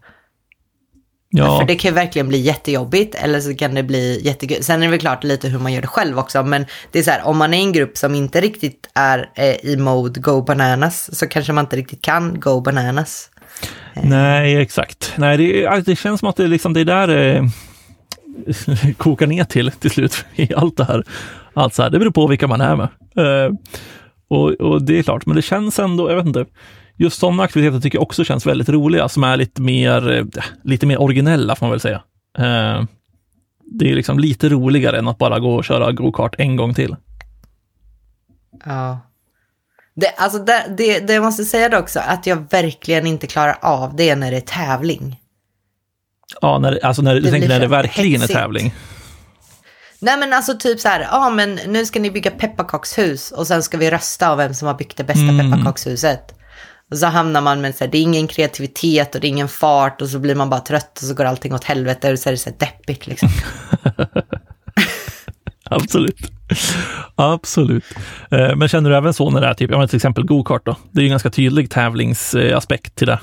Ja, 1.37 1.59
För 1.59 1.67
det 1.67 1.75
kan 1.75 1.91
ju 1.91 1.95
verkligen 1.95 2.29
bli 2.29 2.39
jättejobbigt 2.39 3.15
eller 3.15 3.41
så 3.41 3.55
kan 3.55 3.75
det 3.75 3.83
bli 3.83 4.21
jättekul. 4.25 4.63
Sen 4.63 4.83
är 4.83 4.87
det 4.87 4.91
väl 4.91 5.01
klart 5.01 5.25
lite 5.25 5.49
hur 5.49 5.59
man 5.59 5.73
gör 5.73 5.81
det 5.81 5.87
själv 5.87 6.19
också. 6.19 6.43
Men 6.43 6.67
det 6.93 6.99
är 6.99 7.03
så 7.03 7.11
här, 7.11 7.27
om 7.27 7.39
man 7.39 7.55
är 7.55 7.59
i 7.59 7.63
en 7.63 7.73
grupp 7.73 7.97
som 7.97 8.15
inte 8.15 8.41
riktigt 8.41 8.91
är 8.95 9.31
eh, 9.35 9.71
i 9.71 9.77
mode 9.77 10.21
go 10.21 10.43
bananas 10.43 11.19
så 11.19 11.27
kanske 11.27 11.53
man 11.53 11.65
inte 11.65 11.77
riktigt 11.77 12.03
kan 12.03 12.41
go 12.41 12.61
bananas. 12.61 13.31
nej, 14.03 14.57
exakt. 14.57 15.13
Nej, 15.17 15.37
det, 15.37 15.83
det 15.87 15.97
känns 15.97 16.21
som 16.21 16.29
att 16.29 16.37
det, 16.37 16.47
liksom, 16.47 16.73
det 16.73 16.85
där 16.85 17.09
eh, 17.09 17.45
kokar 18.97 19.27
ner 19.27 19.45
till 19.45 19.71
till 19.71 19.91
slut 19.91 20.25
i 20.35 20.55
allt 20.55 20.77
det 20.77 20.85
här. 20.85 21.05
Allt 21.55 21.75
så 21.75 21.83
här, 21.83 21.91
det 21.91 21.99
beror 21.99 22.11
på 22.11 22.27
vilka 22.27 22.47
man 22.47 22.61
är 22.61 22.77
med. 22.77 22.89
Eh, 23.17 23.53
och, 24.29 24.51
och 24.51 24.83
det 24.83 24.99
är 24.99 25.03
klart, 25.03 25.27
men 25.27 25.37
det 25.37 25.43
känns 25.43 25.79
ändå, 25.79 26.11
jag 26.11 26.17
vet 26.17 26.27
inte, 26.27 26.45
just 26.97 27.19
sådana 27.21 27.43
aktiviteter 27.43 27.81
tycker 27.81 27.99
jag 27.99 28.03
också 28.03 28.25
känns 28.25 28.47
väldigt 28.47 28.69
roliga, 28.69 29.09
som 29.09 29.25
är 29.25 29.37
lite 29.37 29.63
mer, 29.63 30.13
eh, 30.13 30.25
lite 30.65 30.87
mer 30.87 31.03
originella 31.03 31.57
får 31.57 31.67
man 31.67 31.71
väl 31.71 31.81
säga. 31.81 32.03
Eh, 32.39 32.85
det 33.67 33.91
är 33.91 33.95
liksom 33.95 34.19
lite 34.19 34.49
roligare 34.49 34.99
än 34.99 35.09
att 35.09 35.19
bara 35.19 35.39
gå 35.39 35.55
och 35.55 35.65
köra 35.65 35.93
go-kart 35.93 36.35
en 36.39 36.57
gång 36.57 36.75
till. 36.75 36.97
Ja. 38.65 39.01
Det, 39.97 40.09
alltså 40.17 40.39
det, 40.39 40.65
det, 40.77 41.01
det 41.01 41.13
jag 41.13 41.25
måste 41.25 41.45
säga 41.45 41.69
det 41.69 41.79
också, 41.79 42.01
att 42.01 42.27
jag 42.27 42.51
verkligen 42.51 43.07
inte 43.07 43.27
klarar 43.27 43.59
av 43.61 43.97
det 43.97 44.11
är 44.11 44.17
när 44.17 44.31
det 44.31 44.37
är 44.37 44.41
tävling. 44.41 45.21
Ja, 46.41 46.59
när, 46.59 46.85
alltså 46.85 47.03
när, 47.03 47.15
du 47.15 47.31
tänker 47.31 47.49
när 47.49 47.61
det 47.61 47.67
verkligen 47.67 48.15
är 48.15 48.19
hetsigt. 48.19 48.39
tävling. 48.39 48.75
Nej 49.99 50.19
men 50.19 50.33
alltså 50.33 50.59
typ 50.59 50.81
så 50.81 50.89
här, 50.89 51.01
ja 51.01 51.31
men 51.31 51.59
nu 51.67 51.87
ska 51.87 52.01
ni 52.01 52.11
bygga 52.11 52.31
pepparkakshus 52.31 53.31
och 53.33 53.47
sen 53.47 53.63
ska 53.63 53.79
vi 53.79 53.91
rösta 53.91 54.31
av 54.31 54.39
vem 54.39 54.55
som 54.55 54.69
har 54.69 54.75
byggt 54.75 54.97
det 54.97 55.05
bästa 55.05 55.23
Mm. 55.23 55.51
pepparkakshuset. 55.51 56.34
Och 56.95 56.99
så 56.99 57.07
hamnar 57.07 57.41
man 57.41 57.61
med 57.61 57.75
så 57.75 57.85
här, 57.85 57.91
det 57.91 57.99
är 57.99 58.03
ingen 58.03 58.27
kreativitet 58.27 59.15
och 59.15 59.21
det 59.21 59.27
är 59.27 59.29
ingen 59.29 59.49
fart 59.49 60.01
och 60.03 60.09
så 60.09 60.19
blir 60.19 60.35
man 60.35 60.51
bara 60.51 60.61
trött 60.61 60.99
och 60.99 61.09
så 61.09 61.15
går 61.15 61.25
allting 61.25 61.55
åt 61.55 61.65
helvete 61.65 62.13
och 62.13 62.19
så 62.19 62.29
är 62.29 62.33
det 62.33 62.39
så 62.39 62.51
här 62.51 62.57
deppigt 62.59 63.07
liksom. 63.07 63.29
Absolut. 65.71 66.31
Absolut. 67.15 67.85
Eh, 68.31 68.57
Men 68.57 68.69
känner 68.69 68.91
du 68.91 68.97
även 68.97 69.15
så 69.15 69.31
när 69.31 69.41
det 69.41 69.47
är 69.47 69.55
typ, 69.55 69.71
ja, 69.71 69.79
men 69.79 69.89
till 69.89 69.97
exempel 69.97 70.25
go-kart 70.27 70.63
då? 70.65 70.77
Det 70.93 71.01
är 71.01 71.03
ju 71.03 71.07
en 71.07 71.11
ganska 71.11 71.31
tydlig 71.31 71.71
tävlingsaspekt 71.71 72.95
till 72.95 73.07
det. 73.07 73.21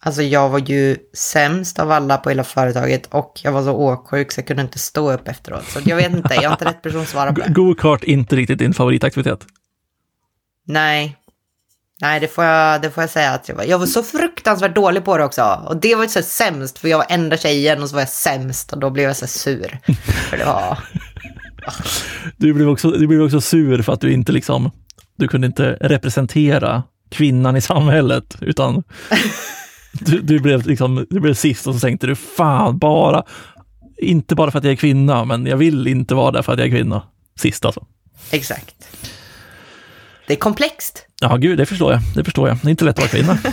Alltså 0.00 0.22
jag 0.22 0.48
var 0.48 0.58
ju 0.58 0.96
sämst 1.16 1.78
av 1.78 1.90
alla 1.90 2.16
på 2.16 2.28
hela 2.28 2.44
företaget 2.44 3.06
och 3.06 3.40
jag 3.44 3.52
var 3.52 3.62
så 3.62 3.72
åksjuk 3.72 4.32
så 4.32 4.38
jag 4.38 4.46
kunde 4.46 4.62
inte 4.62 4.78
stå 4.78 5.12
upp 5.12 5.28
efteråt. 5.28 5.64
Så 5.64 5.80
jag 5.84 5.96
vet 5.96 6.12
inte, 6.12 6.34
jag 6.34 6.44
är 6.44 6.50
inte 6.50 6.64
rätt 6.64 6.82
person 6.82 7.00
att 7.00 7.08
svara 7.08 7.32
på 7.32 7.40
det. 7.40 7.52
Go-kart 7.52 8.04
inte 8.04 8.36
riktigt 8.36 8.58
din 8.58 8.74
favoritaktivitet. 8.74 9.46
Nej. 10.66 11.16
Nej, 12.00 12.20
det 12.20 12.28
får, 12.28 12.44
jag, 12.44 12.82
det 12.82 12.90
får 12.90 13.02
jag 13.02 13.10
säga 13.10 13.30
att 13.30 13.48
jag 13.48 13.56
var. 13.56 13.64
Jag 13.64 13.78
var 13.78 13.86
så 13.86 14.02
fruktansvärt 14.02 14.74
dålig 14.74 15.04
på 15.04 15.16
det 15.16 15.24
också. 15.24 15.64
Och 15.66 15.76
det 15.76 15.94
var 15.94 16.02
ju 16.02 16.08
så 16.08 16.22
sämst, 16.22 16.78
för 16.78 16.88
jag 16.88 16.98
var 16.98 17.06
enda 17.08 17.36
tjejen 17.36 17.82
och 17.82 17.88
så 17.88 17.94
var 17.94 18.02
jag 18.02 18.08
sämst 18.08 18.72
och 18.72 18.78
då 18.78 18.90
blev 18.90 19.04
jag 19.06 19.16
så 19.16 19.24
här 19.24 19.30
sur. 19.30 19.78
För 20.30 20.36
det 20.36 20.44
var... 20.44 20.78
Du 22.36 22.52
blev, 22.52 22.68
också, 22.68 22.90
du 22.90 23.06
blev 23.06 23.22
också 23.22 23.40
sur 23.40 23.82
för 23.82 23.92
att 23.92 24.00
du 24.00 24.12
inte 24.12 24.32
liksom, 24.32 24.70
du 25.16 25.28
kunde 25.28 25.46
inte 25.46 25.78
representera 25.80 26.82
kvinnan 27.10 27.56
i 27.56 27.60
samhället, 27.60 28.36
utan 28.40 28.82
du, 29.92 30.20
du, 30.20 30.38
blev 30.38 30.66
liksom, 30.66 31.06
du 31.10 31.20
blev 31.20 31.34
sist 31.34 31.66
och 31.66 31.74
så 31.74 31.80
tänkte 31.80 32.06
du, 32.06 32.14
fan 32.14 32.78
bara, 32.78 33.24
inte 33.98 34.34
bara 34.34 34.50
för 34.50 34.58
att 34.58 34.64
jag 34.64 34.72
är 34.72 34.76
kvinna, 34.76 35.24
men 35.24 35.46
jag 35.46 35.56
vill 35.56 35.86
inte 35.86 36.14
vara 36.14 36.30
där 36.30 36.42
för 36.42 36.52
att 36.52 36.58
jag 36.58 36.68
är 36.68 36.72
kvinna. 36.72 37.02
Sist 37.38 37.64
alltså. 37.64 37.86
Exakt. 38.30 38.74
Det 40.30 40.34
är 40.34 40.38
komplext. 40.38 41.06
Ja, 41.20 41.36
gud, 41.36 41.58
det 41.58 41.66
förstår 41.66 41.92
jag. 41.92 42.00
Det 42.14 42.24
förstår 42.24 42.48
jag. 42.48 42.56
Det 42.62 42.68
är 42.68 42.70
inte 42.70 42.84
lätt 42.84 42.98
att 42.98 43.14
vara 43.14 43.22
kvinna. 43.22 43.38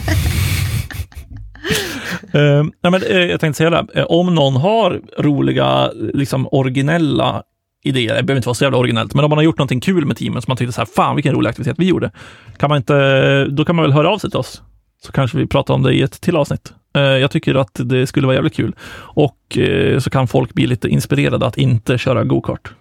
Eh, 2.34 2.64
nej, 2.84 2.92
men, 2.92 3.04
eh, 3.04 3.18
jag 3.18 3.40
tänkte 3.40 3.58
säga 3.58 3.70
det, 3.70 3.86
Eh, 3.94 4.06
om 4.10 4.36
någon 4.36 4.56
har 4.56 5.02
roliga, 5.18 5.92
liksom 6.14 6.48
originella 6.52 7.44
idéer, 7.84 8.16
det 8.16 8.24
behöver 8.24 8.36
inte 8.36 8.48
vara 8.48 8.54
så 8.54 8.64
jävla 8.64 8.78
originellt, 8.78 9.14
men 9.14 9.26
om 9.26 9.30
man 9.30 9.38
har 9.38 9.44
gjort 9.44 9.58
någonting 9.58 9.80
kul 9.80 10.06
med 10.06 10.18
teamet 10.18 10.44
som 10.44 10.52
man 10.52 10.58
tyckte 10.58 10.74
så 10.74 10.82
här, 10.82 10.86
fan 10.86 11.16
vilken 11.16 11.34
rolig 11.34 11.50
aktivitet 11.50 11.76
vi 11.80 11.86
gjorde. 11.86 12.12
Kan 12.58 12.70
man 12.70 12.78
inte, 12.78 13.46
då 13.46 13.66
kan 13.66 13.76
man 13.76 13.84
väl 13.84 13.94
höra 13.94 14.10
av 14.10 14.18
sig 14.18 14.30
till 14.30 14.40
oss, 14.40 14.62
så 15.04 15.12
kanske 15.12 15.38
vi 15.38 15.48
pratar 15.48 15.74
om 15.74 15.84
det 15.84 15.94
i 15.94 16.02
ett 16.02 16.22
till 16.22 16.36
avsnitt. 16.36 16.74
Jag 16.94 17.32
tycker 17.32 17.56
att 17.56 17.72
det 17.74 18.08
skulle 18.08 18.28
vara 18.28 18.36
jävligt 18.36 18.56
kul 18.56 18.76
och 19.00 19.58
så 20.00 20.10
kan 20.10 20.28
folk 20.28 20.54
bli 20.54 20.68
lite 20.68 20.88
inspirerade 20.88 21.46
att 21.46 21.58
inte 21.58 21.98
köra 21.98 22.24
go-kart. 22.24 22.72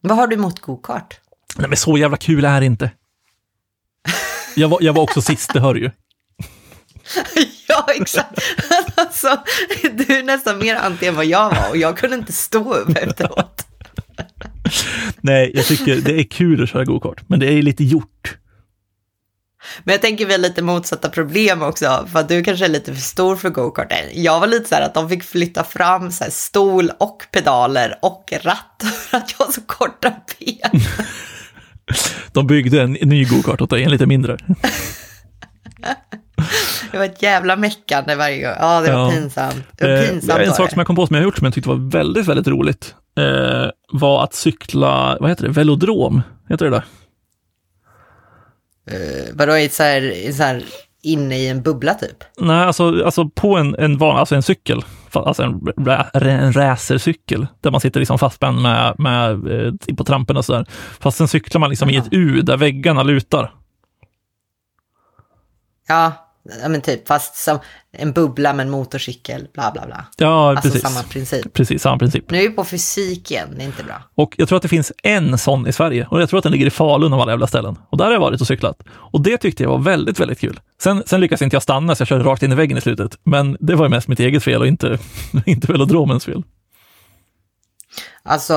Vad 0.00 0.16
har 0.16 0.26
du 0.26 0.36
emot 0.36 0.60
go-kart? 0.60 1.20
Nej, 1.56 1.68
men 1.68 1.76
så 1.76 1.98
jävla 1.98 2.16
kul 2.16 2.44
är 2.44 2.60
det 2.60 2.66
inte. 2.66 2.90
Jag 4.54 4.68
var, 4.68 4.78
jag 4.82 4.92
var 4.92 5.02
också 5.02 5.22
sist, 5.22 5.52
det 5.52 5.60
hör 5.60 5.74
ju. 5.74 5.90
ja, 7.68 7.86
exakt. 7.94 8.38
Alltså, 8.96 9.42
du 9.92 10.14
är 10.16 10.22
nästan 10.22 10.58
mer 10.58 10.76
anti 10.76 11.06
än 11.06 11.16
vad 11.16 11.26
jag 11.26 11.50
var 11.50 11.70
och 11.70 11.76
jag 11.76 11.98
kunde 11.98 12.16
inte 12.16 12.32
stå 12.32 12.74
upp 12.74 12.96
efteråt. 12.96 13.66
Nej, 15.20 15.50
jag 15.54 15.64
tycker 15.66 15.96
det 15.96 16.20
är 16.20 16.24
kul 16.24 16.62
att 16.62 16.68
köra 16.68 16.84
go-kart, 16.84 17.22
men 17.26 17.40
det 17.40 17.52
är 17.52 17.62
lite 17.62 17.84
gjort. 17.84 18.36
Men 19.84 19.92
jag 19.92 20.02
tänker 20.02 20.26
väl 20.26 20.40
lite 20.40 20.62
motsatta 20.62 21.08
problem 21.08 21.62
också, 21.62 22.08
för 22.12 22.18
att 22.18 22.28
du 22.28 22.44
kanske 22.44 22.64
är 22.64 22.68
lite 22.68 22.94
för 22.94 23.00
stor 23.00 23.36
för 23.36 23.50
go-karten. 23.50 24.08
Jag 24.12 24.40
var 24.40 24.46
lite 24.46 24.68
så 24.68 24.74
här 24.74 24.82
att 24.82 24.94
de 24.94 25.08
fick 25.08 25.24
flytta 25.24 25.64
fram 25.64 26.12
så 26.12 26.24
här 26.24 26.30
stol 26.30 26.90
och 26.98 27.22
pedaler 27.30 27.98
och 28.02 28.32
ratt 28.42 28.84
för 28.94 29.16
att 29.16 29.34
jag 29.38 29.46
har 29.46 29.52
så 29.52 29.60
korta 29.60 30.12
ben. 30.38 30.80
De 32.32 32.46
byggde 32.46 32.82
en 32.82 32.92
ny 32.92 33.24
go-kart 33.24 33.60
åt 33.60 33.70
dig, 33.70 33.82
en 33.84 33.90
lite 33.90 34.06
mindre. 34.06 34.36
Det 36.92 36.98
var 36.98 37.04
ett 37.04 37.22
jävla 37.22 37.56
meckande 37.56 38.14
varje 38.14 38.42
gång. 38.42 38.54
Ja, 38.60 38.80
det 38.80 38.92
var 38.92 38.98
Ja. 38.98 39.10
pinsamt. 39.10 39.64
Det 39.78 39.84
var 39.86 39.92
Eh, 39.94 40.08
pinsamt 40.10 40.40
en 40.40 40.52
sak 40.54 40.66
det. 40.66 40.72
som 40.72 40.78
jag 40.80 40.86
kom 40.86 40.96
på 40.96 41.06
som 41.06 41.14
jag 41.16 41.20
har 41.20 41.24
gjort 41.24 41.36
som 41.38 41.44
jag 41.44 41.54
tyckte 41.54 41.68
var 41.68 41.90
väldigt, 41.90 42.26
väldigt 42.28 42.46
roligt 42.46 42.94
eh, 43.18 43.70
var 43.92 44.24
att 44.24 44.34
cykla, 44.34 45.16
vad 45.20 45.30
heter 45.30 45.42
det, 45.44 45.50
velodrom? 45.52 46.22
Heter 46.48 46.64
det 46.64 46.70
där? 46.70 46.84
Eh, 48.90 49.28
Vadå, 49.34 49.56
i 49.58 49.68
så 49.68 49.82
här, 49.82 50.02
i 50.02 50.32
så 50.32 50.42
här 50.42 50.62
inne 51.02 51.38
i 51.38 51.48
en 51.48 51.62
bubbla 51.62 51.94
typ? 51.94 52.24
Nej, 52.38 52.64
alltså, 52.64 53.04
alltså 53.04 53.28
på 53.28 53.56
en, 53.56 53.74
en, 53.78 53.98
van, 53.98 54.16
alltså 54.16 54.34
en 54.34 54.42
cykel, 54.42 54.84
alltså 55.12 55.42
en, 55.42 55.60
en 56.22 56.52
racercykel, 56.52 57.46
där 57.60 57.70
man 57.70 57.80
sitter 57.80 58.00
liksom 58.00 58.18
fastspänd 58.18 58.62
med, 58.62 58.94
med, 58.98 59.30
eh, 59.30 59.94
på 59.96 60.04
trampen 60.04 60.36
och 60.36 60.44
sådär. 60.44 60.66
Fast 61.00 61.18
sen 61.18 61.28
cyklar 61.28 61.60
man 61.60 61.70
liksom 61.70 61.90
i 61.90 61.96
ett 61.96 62.08
U 62.10 62.42
där 62.42 62.56
väggarna 62.56 63.02
lutar. 63.02 63.54
Ja, 65.88 66.21
ja, 66.62 66.68
men 66.68 66.80
typ, 66.80 67.08
fast 67.08 67.36
som 67.36 67.58
en 67.92 68.12
bubbla 68.12 68.52
med 68.52 68.66
en 68.66 68.70
motorcykel, 68.70 69.48
bla 69.54 69.70
bla 69.72 69.86
bla. 69.86 70.04
Ja, 70.16 70.50
Alltså 70.50 70.68
precis. 70.68 70.82
samma 70.82 71.02
princip. 71.02 71.52
Precis, 71.52 71.82
samma 71.82 71.98
princip. 71.98 72.30
Nu 72.30 72.38
är 72.38 72.42
vi 72.48 72.54
på 72.54 72.64
fysik 72.64 73.30
igen, 73.30 73.48
det 73.56 73.62
är 73.62 73.66
inte 73.66 73.84
bra. 73.84 74.02
Och 74.14 74.34
jag 74.38 74.48
tror 74.48 74.56
att 74.56 74.62
det 74.62 74.68
finns 74.68 74.92
en 75.02 75.38
sån 75.38 75.66
i 75.66 75.72
Sverige 75.72 76.06
och 76.10 76.20
jag 76.22 76.28
tror 76.28 76.38
att 76.38 76.42
den 76.42 76.52
ligger 76.52 76.66
i 76.66 76.70
Falun 76.70 77.12
av 77.12 77.20
alla 77.20 77.32
jävla 77.32 77.46
ställen. 77.46 77.78
Och 77.90 77.98
där 77.98 78.04
har 78.04 78.12
jag 78.12 78.20
varit 78.20 78.40
och 78.40 78.46
cyklat. 78.46 78.82
Och 78.90 79.22
det 79.22 79.38
tyckte 79.38 79.62
jag 79.62 79.70
var 79.70 79.78
väldigt, 79.78 80.20
väldigt 80.20 80.40
kul. 80.40 80.60
Sen, 80.82 81.02
sen 81.06 81.20
lyckades 81.20 81.42
inte 81.42 81.56
jag 81.56 81.62
stanna 81.62 81.94
så 81.94 82.00
jag 82.00 82.08
körde 82.08 82.24
rakt 82.24 82.42
in 82.42 82.52
i 82.52 82.54
väggen 82.54 82.78
i 82.78 82.80
slutet. 82.80 83.18
Men 83.24 83.56
det 83.60 83.74
var 83.74 83.84
ju 83.84 83.90
mest 83.90 84.08
mitt 84.08 84.20
eget 84.20 84.42
fel 84.42 84.60
och 84.60 84.66
inte, 84.66 84.98
inte 85.46 85.72
velodromens 85.72 86.24
fel. 86.24 86.42
Alltså, 88.22 88.54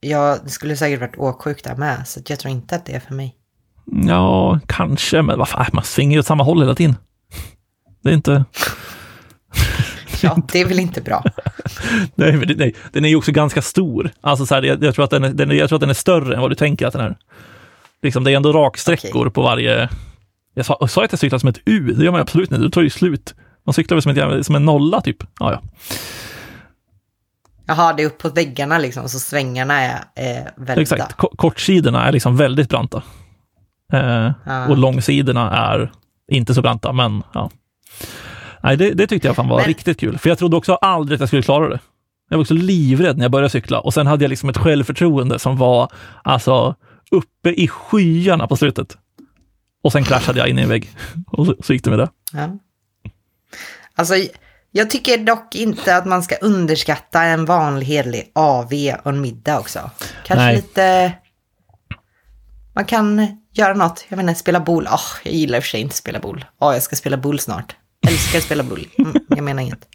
ja, 0.00 0.36
det 0.44 0.50
skulle 0.50 0.76
säkert 0.76 1.00
varit 1.00 1.16
åksjuk 1.18 1.64
där 1.64 1.76
med, 1.76 2.08
så 2.08 2.20
jag 2.28 2.38
tror 2.38 2.52
inte 2.52 2.76
att 2.76 2.86
det 2.86 2.92
är 2.92 3.00
för 3.00 3.14
mig. 3.14 3.34
Ja, 4.06 4.60
kanske, 4.66 5.22
men 5.22 5.38
vad 5.38 5.48
fan, 5.48 5.66
man 5.72 5.84
svingar 5.84 6.12
ju 6.12 6.18
åt 6.20 6.26
samma 6.26 6.44
håll 6.44 6.60
hela 6.60 6.74
tiden. 6.74 6.96
Det 8.02 8.10
är 8.10 8.14
inte... 8.14 8.44
Ja, 10.22 10.38
det 10.52 10.60
är 10.60 10.64
väl 10.66 10.78
inte 10.78 11.00
bra. 11.00 11.24
Nej, 12.14 12.32
men 12.32 12.48
det- 12.48 12.54
nej, 12.54 12.74
den 12.92 13.04
är 13.04 13.08
ju 13.08 13.16
också 13.16 13.32
ganska 13.32 13.62
stor. 13.62 14.10
Alltså 14.20 14.46
så 14.46 14.54
här, 14.54 14.62
jag, 14.62 14.84
jag, 14.84 14.94
tror 14.94 15.04
att 15.04 15.10
den 15.10 15.24
är, 15.24 15.28
den 15.32 15.50
jag 15.50 15.68
tror 15.68 15.76
att 15.76 15.80
den 15.80 15.90
är 15.90 15.94
större 15.94 16.34
än 16.34 16.40
vad 16.40 16.50
du 16.50 16.54
tänker 16.54 16.86
att 16.86 16.92
den 16.92 17.02
är. 17.02 17.16
Liksom, 18.02 18.24
det 18.24 18.32
är 18.32 18.36
ändå 18.36 18.52
raksträckor 18.52 19.30
på 19.30 19.42
varje... 19.42 19.88
Jag 20.54 20.66
sa, 20.66 20.76
jag 20.80 20.90
sa 20.90 21.04
att 21.04 21.12
jag 21.12 21.18
cyklar 21.18 21.38
som 21.38 21.48
ett 21.48 21.58
U, 21.64 21.94
det 21.98 22.04
gör 22.04 22.12
man 22.12 22.20
absolut 22.20 22.50
inte, 22.52 22.62
det 22.64 22.70
tar 22.70 22.82
ju 22.82 22.90
slut. 22.90 23.34
Man 23.66 23.72
cyklar 23.72 23.94
väl 23.96 24.02
som, 24.02 24.30
ett, 24.32 24.46
som 24.46 24.54
en 24.54 24.64
nolla 24.64 25.00
typ. 25.00 25.16
Ja, 25.40 25.52
ja. 25.52 25.62
Jaha, 27.66 27.92
det 27.92 28.02
är 28.02 28.06
upp 28.06 28.18
på 28.18 28.28
väggarna 28.28 28.78
liksom, 28.78 29.08
så 29.08 29.18
svängarna 29.18 29.80
är 29.80 29.94
eh, 30.14 30.44
väldigt 30.56 30.92
Exakt, 30.92 31.12
Ko- 31.16 31.34
kortsidorna 31.36 32.04
är 32.08 32.12
liksom 32.12 32.36
väldigt 32.36 32.68
branta. 32.68 33.02
Eh, 33.92 34.30
Ja. 34.46 34.68
Och 34.68 34.76
långsidorna 34.78 35.50
är 35.50 35.92
inte 36.32 36.54
så 36.54 36.62
branta, 36.62 36.92
men 36.92 37.22
ja. 37.34 37.50
Nej, 38.62 38.76
det, 38.76 38.90
det 38.90 39.06
tyckte 39.06 39.28
jag 39.28 39.36
fan 39.36 39.48
var 39.48 39.56
Men- 39.58 39.66
riktigt 39.66 40.00
kul, 40.00 40.18
för 40.18 40.28
jag 40.28 40.38
trodde 40.38 40.56
också 40.56 40.74
aldrig 40.74 41.16
att 41.16 41.20
jag 41.20 41.28
skulle 41.28 41.42
klara 41.42 41.68
det. 41.68 41.78
Jag 42.30 42.36
var 42.36 42.42
också 42.42 42.54
livrädd 42.54 43.16
när 43.18 43.24
jag 43.24 43.30
började 43.32 43.50
cykla 43.50 43.80
och 43.80 43.94
sen 43.94 44.06
hade 44.06 44.24
jag 44.24 44.28
liksom 44.28 44.48
ett 44.48 44.56
självförtroende 44.56 45.38
som 45.38 45.56
var 45.56 45.92
alltså 46.24 46.74
uppe 47.10 47.50
i 47.50 47.68
skyarna 47.68 48.46
på 48.46 48.56
slutet. 48.56 48.96
Och 49.84 49.92
sen 49.92 50.04
kraschade 50.04 50.38
jag 50.38 50.48
in 50.48 50.58
i 50.58 50.62
en 50.62 50.68
vägg 50.68 50.88
och 51.26 51.46
så, 51.46 51.54
så 51.64 51.72
gick 51.72 51.84
det 51.84 51.90
med 51.90 51.98
det. 51.98 52.08
Ja. 52.32 52.48
Alltså, 53.96 54.14
jag 54.70 54.90
tycker 54.90 55.18
dock 55.18 55.54
inte 55.54 55.96
att 55.96 56.06
man 56.06 56.22
ska 56.22 56.36
underskatta 56.36 57.22
en 57.22 57.44
vanlig 57.44 57.86
hederlig 57.86 58.30
AV 58.34 58.72
och 59.02 59.10
en 59.10 59.20
middag 59.20 59.58
också. 59.58 59.90
Kanske 60.24 60.44
Nej. 60.44 60.56
lite... 60.56 61.12
Man 62.76 62.84
kan 62.84 63.36
göra 63.52 63.74
något, 63.74 64.04
jag 64.08 64.16
menar 64.16 64.34
spela 64.34 64.60
boll. 64.60 64.88
Åh, 64.92 65.00
jag 65.24 65.34
gillar 65.34 65.58
i 65.58 65.60
och 65.60 65.64
för 65.64 65.68
sig 65.68 65.80
inte 65.80 65.96
spela 65.96 66.18
boll. 66.18 66.44
Åh, 66.58 66.72
jag 66.72 66.82
ska 66.82 66.96
spela 66.96 67.16
boll 67.16 67.40
snart. 67.40 67.76
Älskar 68.08 68.38
att 68.38 68.44
spela 68.44 68.62
boll. 68.62 68.86
Mm, 68.98 69.14
jag 69.28 69.44
menar 69.44 69.62
inget. 69.62 69.88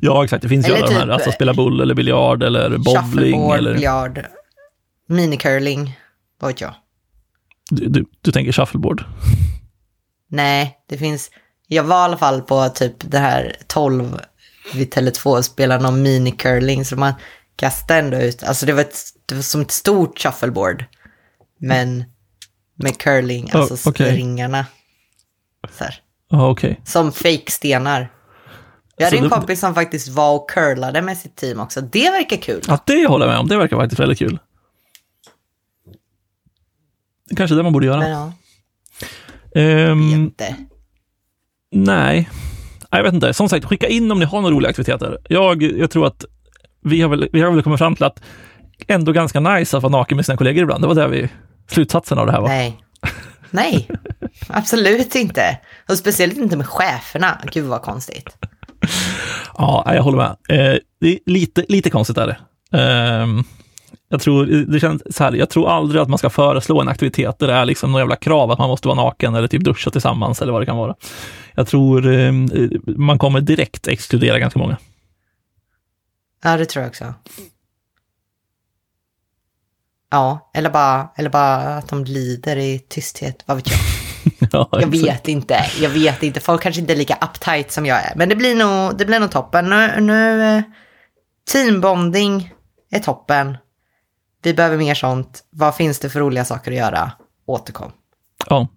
Ja, 0.00 0.24
exakt. 0.24 0.42
Det 0.42 0.48
finns 0.48 0.68
ju 0.68 0.74
alla 0.74 0.86
de 0.86 0.94
här, 0.94 1.02
typ, 1.02 1.10
alltså 1.12 1.32
spela 1.32 1.54
boll 1.54 1.80
eller 1.80 1.94
biljard 1.94 2.42
eller 2.42 2.70
bowling 2.70 3.02
Shuffleboard, 3.02 3.58
eller... 3.58 3.74
biljard, 3.74 4.26
minicurling, 5.08 5.98
vad 6.40 6.50
vet 6.50 6.60
jag. 6.60 6.74
Du, 7.70 7.88
du, 7.88 8.04
du 8.20 8.32
tänker 8.32 8.52
shuffleboard? 8.52 9.04
Nej, 10.30 10.78
det 10.88 10.98
finns... 10.98 11.30
Jag 11.66 11.84
var 11.84 11.96
i 11.96 12.04
alla 12.04 12.16
fall 12.16 12.42
på 12.42 12.68
typ 12.68 12.94
det 12.98 13.18
här 13.18 13.56
12 13.66 14.20
vid 14.74 14.94
Tele2 14.94 15.36
och 15.36 15.44
spelade 15.44 15.82
någon 15.82 16.02
minicurling 16.02 16.84
så 16.84 16.96
man 16.96 17.12
kastade 17.56 18.00
ändå 18.00 18.16
ut, 18.16 18.42
alltså 18.42 18.66
det 18.66 18.72
var, 18.72 18.80
ett, 18.80 18.98
det 19.26 19.34
var 19.34 19.42
som 19.42 19.60
ett 19.60 19.70
stort 19.70 20.18
shuffleboard. 20.18 20.84
Men 21.58 22.04
med 22.74 22.98
curling, 22.98 23.44
Oh, 23.44 23.56
alltså 23.56 23.90
okej. 23.90 24.16
ringarna. 24.16 24.66
Så 25.70 25.84
här, 25.84 25.94
Ja, 26.30 26.50
okej. 26.50 26.80
som 26.84 27.12
fake-stenar. 27.12 28.10
Jag 28.96 29.04
hade 29.04 29.16
Så 29.16 29.22
en 29.24 29.28
det- 29.30 29.36
kompis 29.36 29.60
som 29.60 29.74
faktiskt 29.74 30.08
var 30.08 30.34
och 30.34 30.50
curlade 30.50 31.02
med 31.02 31.18
sitt 31.18 31.36
team 31.36 31.60
också. 31.60 31.80
Det 31.80 32.10
verkar 32.10 32.36
kul. 32.36 32.62
Ja, 32.68 32.78
det 32.86 33.06
håller 33.06 33.26
jag 33.26 33.32
med 33.32 33.40
om. 33.40 33.48
Det 33.48 33.56
verkar 33.56 33.76
faktiskt 33.76 34.00
väldigt 34.00 34.18
kul. 34.18 34.38
Det 37.28 37.32
är 37.32 37.36
kanske 37.36 37.56
det 37.56 37.62
man 37.62 37.72
borde 37.72 37.86
göra. 37.86 37.98
Men 38.00 38.10
ja, 38.10 38.32
Ehm, 39.60 40.24
jätte. 40.24 40.56
nej, 41.72 42.30
jag 42.90 43.02
vet 43.02 43.14
inte. 43.14 43.34
Som 43.34 43.48
sagt, 43.48 43.64
skicka 43.64 43.88
in 43.88 44.12
om 44.12 44.18
ni 44.18 44.24
har 44.24 44.40
några 44.40 44.54
roliga 44.54 44.70
aktiviteter. 44.70 45.18
Jag, 45.28 45.62
jag 45.62 45.90
tror 45.90 46.06
att 46.06 46.24
vi 46.82 47.00
har, 47.00 47.08
väl, 47.08 47.28
vi 47.32 47.40
har 47.40 47.50
väl 47.50 47.62
kommit 47.62 47.78
fram 47.78 47.94
till 47.94 48.04
att 48.04 48.22
ändå 48.86 49.12
ganska 49.12 49.40
nice 49.40 49.76
att 49.76 49.82
vara 49.82 49.90
naken 49.92 50.16
med 50.16 50.26
sina 50.26 50.36
kollegor 50.38 50.62
ibland. 50.62 50.82
Det 50.84 50.88
var 50.88 50.94
där 50.94 51.08
vi, 51.08 51.28
slutsatsen 51.70 52.18
av 52.18 52.26
det 52.26 52.32
här 52.32 52.40
var. 52.40 52.48
Nej. 52.48 52.80
Nej, 53.50 53.88
absolut 54.48 55.14
inte. 55.14 55.58
Och 55.88 55.98
speciellt 55.98 56.36
inte 56.36 56.56
med 56.56 56.66
cheferna. 56.66 57.40
Gud 57.52 57.64
vad 57.64 57.82
konstigt. 57.82 58.36
Ja, 59.58 59.94
jag 59.94 60.02
håller 60.02 60.18
med. 60.18 60.30
Eh, 60.48 60.78
det 61.00 61.08
är 61.08 61.18
lite, 61.26 61.64
lite 61.68 61.90
konstigt 61.90 62.18
är 62.18 62.26
det. 62.26 62.36
Ehm, 62.78 63.44
jag 64.08 64.20
tror, 64.20 64.46
det 64.46 64.80
känns 64.80 65.16
så 65.16 65.24
här, 65.24 65.32
jag 65.32 65.50
tror 65.50 65.68
aldrig 65.68 66.02
att 66.02 66.08
man 66.08 66.18
ska 66.18 66.30
föreslå 66.30 66.80
en 66.80 66.88
aktivitet 66.88 67.38
där 67.38 67.46
det 67.46 67.52
är 67.52 67.64
liksom 67.64 67.92
någon 67.92 68.00
jävla 68.00 68.16
krav 68.16 68.50
att 68.50 68.58
man 68.58 68.68
måste 68.68 68.88
vara 68.88 69.04
naken 69.04 69.34
eller 69.34 69.48
typ 69.48 69.64
duscha 69.64 69.90
tillsammans 69.90 70.42
eller 70.42 70.52
vad 70.52 70.62
det 70.62 70.66
kan 70.66 70.76
vara. 70.76 70.94
Jag 71.54 71.66
tror 71.66 72.12
eh, 72.12 72.32
man 72.86 73.18
kommer 73.18 73.40
direkt 73.40 73.88
exkludera 73.88 74.38
ganska 74.38 74.58
många. 74.58 74.76
Ja, 76.42 76.56
det 76.56 76.66
tror 76.66 76.82
jag 76.82 76.90
också. 76.90 77.14
Ja, 80.10 80.50
eller 80.54 80.70
bara, 80.70 81.08
eller 81.16 81.30
bara 81.30 81.76
att 81.76 81.88
de 81.88 82.04
lider 82.04 82.56
i 82.56 82.78
tysthet. 82.78 83.42
Vad 83.46 83.56
vet 83.56 83.70
jag? 83.70 83.78
ja, 84.52 84.68
Jag 84.72 84.86
vet 84.86 85.28
inte. 85.28 85.64
Jag 85.80 85.90
vet 85.90 86.22
inte. 86.22 86.40
Folk 86.40 86.62
kanske 86.62 86.80
inte 86.80 86.92
är 86.92 86.96
lika 86.96 87.18
uptight 87.22 87.72
som 87.72 87.86
jag 87.86 87.98
är. 87.98 88.12
Men 88.16 88.28
det 88.28 88.36
blir 88.36 88.54
nog, 88.54 88.98
det 88.98 89.04
blir 89.04 89.20
nog 89.20 89.30
toppen. 89.30 89.70
Nu, 89.70 90.00
nu 90.00 90.42
eh, 90.42 90.62
teambonding 91.52 92.52
är 92.90 93.00
toppen. 93.00 93.56
Vi 94.42 94.54
behöver 94.54 94.76
mer 94.76 94.94
sånt. 94.94 95.44
Vad 95.50 95.76
finns 95.76 95.98
det 95.98 96.10
för 96.10 96.20
roliga 96.20 96.44
saker 96.44 96.70
att 96.70 96.78
göra? 96.78 97.12
Återkom. 97.46 97.92
Ja. 98.48 98.68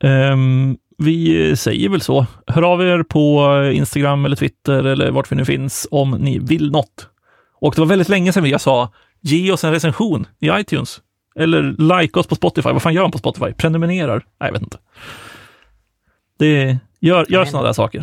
Ehm, 0.00 0.76
vi 0.98 1.56
säger 1.56 1.88
väl 1.88 2.00
så. 2.00 2.26
Hör 2.46 2.62
av 2.62 2.82
er 2.82 3.02
på 3.02 3.54
Instagram 3.74 4.24
eller 4.24 4.36
Twitter 4.36 4.84
eller 4.84 5.10
vart 5.10 5.32
vi 5.32 5.36
nu 5.36 5.44
finns 5.44 5.88
om 5.90 6.10
ni 6.10 6.38
vill 6.38 6.70
något. 6.70 7.08
Och 7.60 7.74
det 7.74 7.80
var 7.80 7.86
väldigt 7.86 8.08
länge 8.08 8.32
sedan 8.32 8.46
jag 8.46 8.60
sa 8.60 8.92
ge 9.26 9.52
oss 9.52 9.64
en 9.64 9.72
recension 9.72 10.26
i 10.40 10.48
iTunes. 10.48 11.00
Eller 11.36 11.62
like 11.98 12.18
oss 12.18 12.26
på 12.26 12.34
Spotify. 12.34 12.68
Vad 12.68 12.82
fan 12.82 12.94
gör 12.94 13.02
man 13.02 13.10
på 13.10 13.18
Spotify? 13.18 13.52
Prenumererar? 13.52 14.24
Nej, 14.40 14.48
jag 14.48 14.52
vet 14.52 14.62
inte. 14.62 14.78
Det, 16.38 16.78
gör 17.00 17.26
gör 17.28 17.44
sådana 17.44 17.66
där 17.66 17.72
saker. 17.72 18.00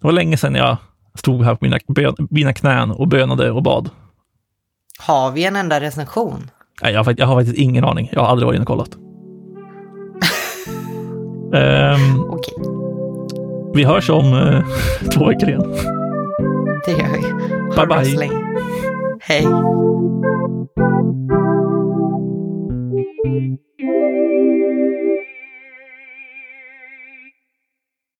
Det 0.00 0.06
var 0.06 0.12
länge 0.12 0.36
sedan 0.36 0.54
jag 0.54 0.76
stod 1.14 1.44
här 1.44 1.54
på 1.54 1.64
mina, 1.64 1.78
bön, 1.88 2.14
mina 2.30 2.52
knän 2.52 2.90
och 2.90 3.08
bönade 3.08 3.50
och 3.50 3.62
bad. 3.62 3.90
Har 4.98 5.30
vi 5.30 5.44
en 5.44 5.56
enda 5.56 5.80
recension? 5.80 6.50
Nej, 6.82 6.92
jag, 6.92 7.04
har 7.04 7.14
jag 7.18 7.26
har 7.26 7.36
faktiskt 7.36 7.58
ingen 7.58 7.84
aning. 7.84 8.10
Jag 8.12 8.20
har 8.20 8.28
aldrig 8.28 8.46
varit 8.46 8.56
inne 8.56 8.62
och 8.62 8.68
kollat. 8.68 8.90
Ehm, 11.54 12.20
Okej, 12.20 12.54
vi 13.74 13.84
hörs 13.84 14.10
om 14.10 14.32
eh, 14.34 14.62
två 15.14 15.26
veckor 15.26 15.48
igen. 15.48 15.74
det 16.86 16.90
gör 16.92 17.12
vi. 17.12 17.22
Bye, 17.76 18.26
bye. 18.26 18.47
Hej! 19.28 19.44